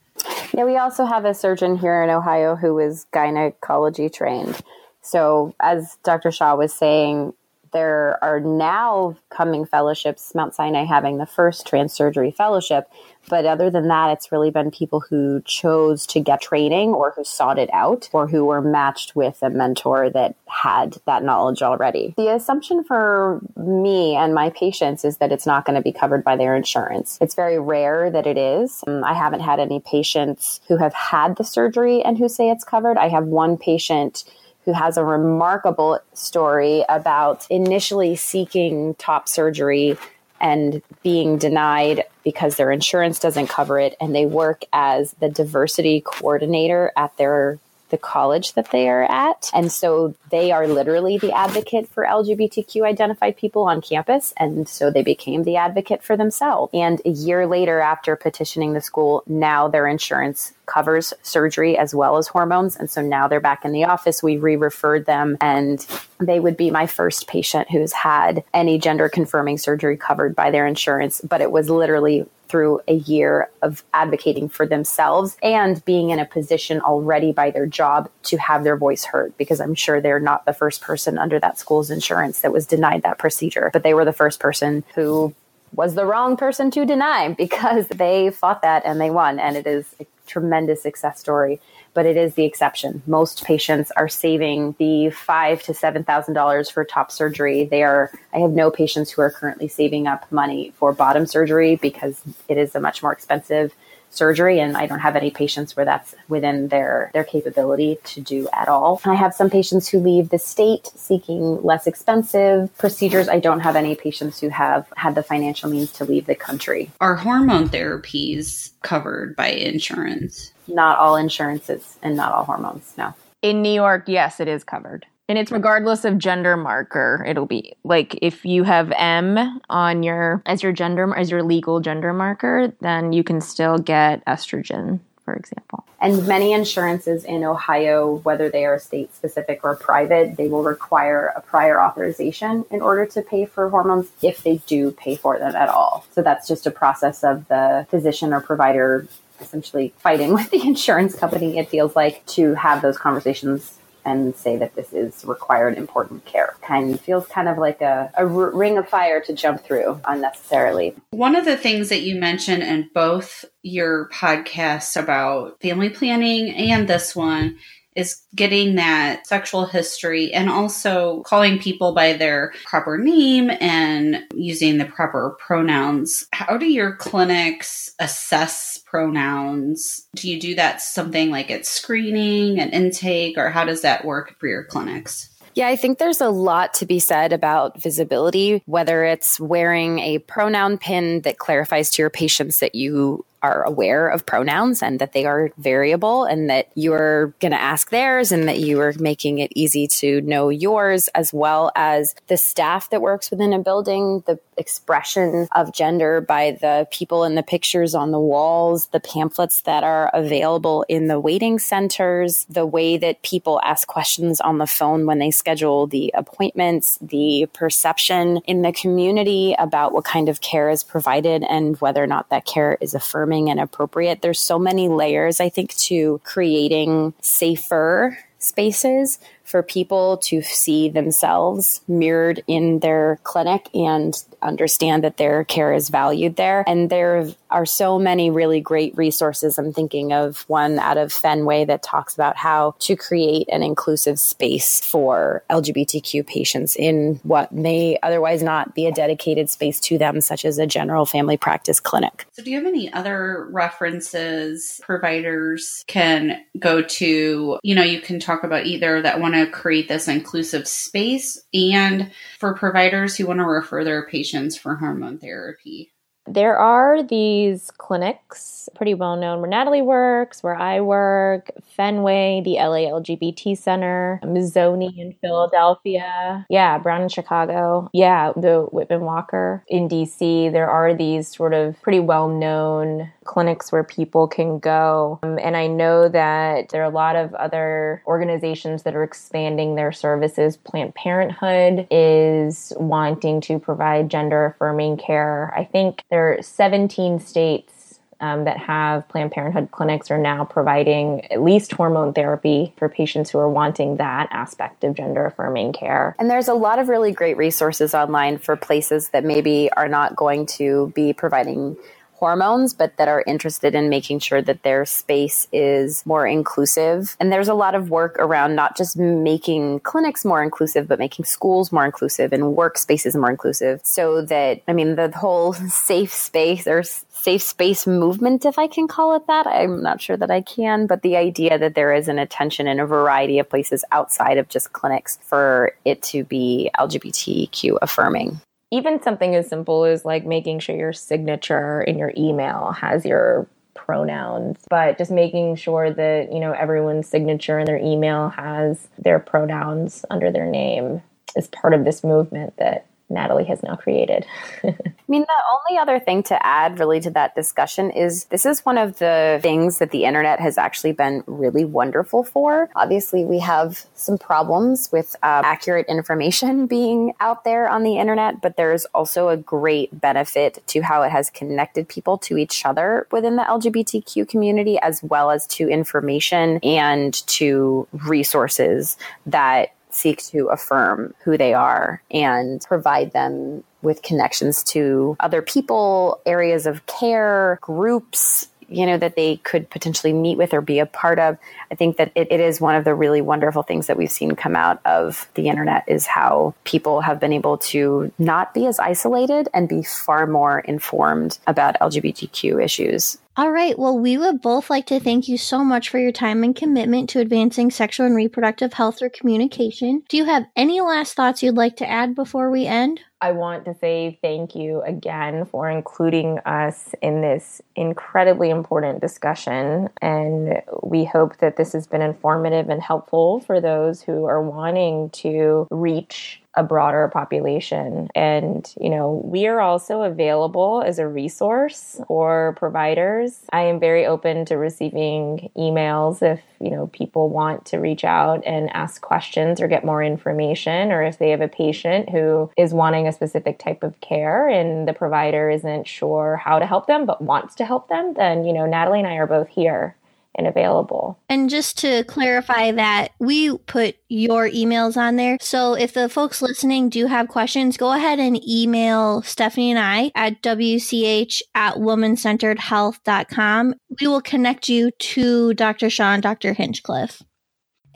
[0.55, 4.61] yeah, we also have a surgeon here in Ohio who is gynecology trained.
[5.03, 6.33] So, as Dr.
[6.33, 7.33] Shah was saying,
[7.73, 12.89] there are now coming fellowships, Mount Sinai having the first trans surgery fellowship.
[13.29, 17.25] But other than that, it's really been people who chose to get training or who
[17.25, 22.15] sought it out or who were matched with a mentor that had that knowledge already.
[22.17, 26.23] The assumption for me and my patients is that it's not going to be covered
[26.23, 27.19] by their insurance.
[27.21, 28.85] It's very rare that it is.
[28.87, 32.65] Um, I haven't had any patients who have had the surgery and who say it's
[32.65, 32.97] covered.
[32.97, 34.25] I have one patient
[34.67, 39.97] who has a remarkable story about initially seeking top surgery
[40.41, 46.03] and being denied because their insurance doesn't cover it and they work as the diversity
[46.05, 47.59] coordinator at their
[47.91, 49.51] the college that they are at.
[49.55, 54.35] And so they are literally the advocate for LGBTQ identified people on campus.
[54.37, 56.71] And so they became the advocate for themselves.
[56.75, 62.17] And a year later, after petitioning the school, now their insurance covers surgery as well
[62.17, 62.77] as hormones.
[62.77, 64.23] And so now they're back in the office.
[64.23, 65.87] We re referred them, and
[66.19, 70.67] they would be my first patient who's had any gender confirming surgery covered by their
[70.67, 71.21] insurance.
[71.21, 76.25] But it was literally through a year of advocating for themselves and being in a
[76.25, 80.45] position already by their job to have their voice heard because I'm sure they're not
[80.45, 84.05] the first person under that school's insurance that was denied that procedure, but they were
[84.05, 85.35] the first person who
[85.73, 89.39] was the wrong person to deny because they fought that and they won.
[89.39, 91.61] And it is a tremendous success story
[91.97, 93.03] but it is the exception.
[93.07, 97.65] Most patients are saving the five to seven thousand dollars for top surgery.
[97.65, 98.13] They are.
[98.35, 102.59] I have no patients who are currently saving up money for bottom surgery because it
[102.59, 103.75] is a much more expensive
[104.11, 108.47] surgery and I don't have any patients where that's within their their capability to do
[108.53, 109.01] at all.
[109.05, 113.29] I have some patients who leave the state seeking less expensive procedures.
[113.29, 116.91] I don't have any patients who have had the financial means to leave the country.
[117.01, 120.53] Are hormone therapies covered by insurance?
[120.69, 123.15] Not all insurances and not all hormones, no.
[123.43, 125.07] In New York, yes, it is covered.
[125.29, 127.25] And it's regardless of gender marker.
[127.27, 131.81] It'll be like if you have M on your as your gender as your legal
[131.81, 135.85] gender marker, then you can still get estrogen, for example.
[136.01, 141.33] And many insurances in Ohio, whether they are state specific or private, they will require
[141.35, 145.57] a prior authorization in order to pay for hormones if they do pay for them
[145.57, 146.07] at all.
[146.13, 149.09] So that's just a process of the physician or provider
[149.41, 154.57] essentially fighting with the insurance company, it feels like, to have those conversations and say
[154.57, 156.55] that this is required important care.
[156.63, 160.95] Kind of feels kind of like a, a ring of fire to jump through unnecessarily.
[161.11, 166.89] One of the things that you mentioned in both your podcasts about family planning and
[166.89, 167.59] this one
[167.97, 174.79] is getting that sexual history and also calling people by their proper name and using
[174.79, 176.27] the proper pronouns.
[176.33, 180.07] How do your clinics assess pronouns?
[180.15, 184.39] Do you do that something like at screening and intake, or how does that work
[184.39, 185.31] for your clinics?
[185.55, 190.19] Yeah, I think there's a lot to be said about visibility, whether it's wearing a
[190.19, 195.13] pronoun pin that clarifies to your patients that you are aware of pronouns and that
[195.13, 199.39] they are variable and that you're going to ask theirs and that you are making
[199.39, 204.23] it easy to know yours, as well as the staff that works within a building,
[204.27, 209.63] the expression of gender by the people in the pictures on the walls, the pamphlets
[209.63, 214.67] that are available in the waiting centers, the way that people ask questions on the
[214.67, 220.41] phone when they schedule the appointments, the perception in the community about what kind of
[220.41, 222.95] care is provided and whether or not that care is
[223.27, 224.23] affirming and appropriate.
[224.23, 231.81] There's so many layers, I think, to creating safer spaces for people to see themselves
[231.89, 234.15] mirrored in their clinic and
[234.47, 236.65] understand that their care is valued there.
[236.67, 239.59] And there are so many really great resources.
[239.59, 244.19] I'm thinking of one out of Fenway that talks about how to create an inclusive
[244.19, 250.21] space for LGBTQ patients in what may otherwise not be a dedicated space to them,
[250.21, 252.27] such as a general family practice clinic.
[252.33, 257.59] So, do you have any other references providers can go to?
[257.63, 262.11] You know, you can talk about either that want to create this inclusive space and
[262.39, 265.93] for providers who want to refer their patients for hormone therapy.
[266.29, 272.55] There are these clinics, pretty well known, where Natalie works, where I work, Fenway, the
[272.55, 279.89] LA LGBT Center, Mazzoni in Philadelphia, yeah, Brown in Chicago, yeah, the Whitman Walker in
[279.89, 280.51] DC.
[280.51, 285.19] There are these sort of pretty well known clinics where people can go.
[285.23, 289.75] Um, and I know that there are a lot of other organizations that are expanding
[289.75, 290.57] their services.
[290.57, 295.53] Planned Parenthood is wanting to provide gender affirming care.
[295.57, 297.77] I think there are 17 states
[298.21, 303.31] um, that have Planned Parenthood clinics are now providing at least hormone therapy for patients
[303.31, 306.17] who are wanting that aspect of gender affirming care.
[306.19, 310.17] And there's a lot of really great resources online for places that maybe are not
[310.17, 311.77] going to be providing
[312.19, 317.17] hormones, but that are interested in making sure that their space is more inclusive.
[317.21, 321.25] And there's a lot of work around not just making clinics more inclusive, but making
[321.25, 326.67] schools more inclusive and workspaces more inclusive so that, I mean, the whole safe space
[326.67, 329.47] or safe space movement, if I can call it that.
[329.47, 332.79] I'm not sure that I can, but the idea that there is an attention in
[332.79, 338.41] a variety of places outside of just clinics for it to be LGBTQ affirming
[338.77, 343.47] even something as simple as like making sure your signature in your email has your
[343.75, 349.19] pronouns but just making sure that you know everyone's signature in their email has their
[349.19, 351.03] pronouns under their name
[351.37, 354.27] is part of this movement that Natalie has now created.
[354.65, 354.75] I
[355.09, 358.79] mean, the only other thing to add really to that discussion is this is one
[358.79, 362.69] of the things that the internet has actually been really wonderful for.
[362.75, 368.41] Obviously, we have some problems with uh, accurate information being out there on the internet,
[368.41, 373.07] but there's also a great benefit to how it has connected people to each other
[373.13, 378.97] within the LGBTQ community, as well as to information and to resources
[379.27, 386.21] that seek to affirm who they are and provide them with connections to other people,
[386.27, 390.87] areas of care, groups, you know, that they could potentially meet with or be a
[390.87, 391.39] part of.
[391.71, 394.35] I think that it, it is one of the really wonderful things that we've seen
[394.35, 398.79] come out of the internet is how people have been able to not be as
[398.79, 403.19] isolated and be far more informed about LGBTQ issues.
[403.39, 403.79] All right.
[403.79, 407.11] Well, we would both like to thank you so much for your time and commitment
[407.11, 410.03] to advancing sexual and reproductive health through communication.
[410.09, 413.03] Do you have any last thoughts you'd like to add before we end?
[413.21, 419.89] I want to say thank you again for including us in this incredibly important discussion.
[420.01, 425.11] And we hope that this has been informative and helpful for those who are wanting
[425.11, 428.09] to reach a broader population.
[428.15, 433.41] And, you know, we are also available as a resource for providers.
[433.53, 438.43] I am very open to receiving emails if, you know, people want to reach out
[438.47, 442.73] and ask questions or get more information, or if they have a patient who is
[442.73, 447.05] wanting a specific type of care and the provider isn't sure how to help them
[447.05, 449.95] but wants to help them, then, you know, Natalie and I are both here
[450.37, 451.19] and available.
[451.29, 455.39] And just to clarify that, we put your emails on there.
[455.41, 460.13] So if the folks listening do have questions, go ahead and email Stephanie and I
[460.15, 463.75] at wch at womancenteredhealth.com.
[464.01, 465.91] We will connect you to Dr.
[465.91, 466.53] Shah, Dr.
[466.53, 467.23] Hinchcliffe.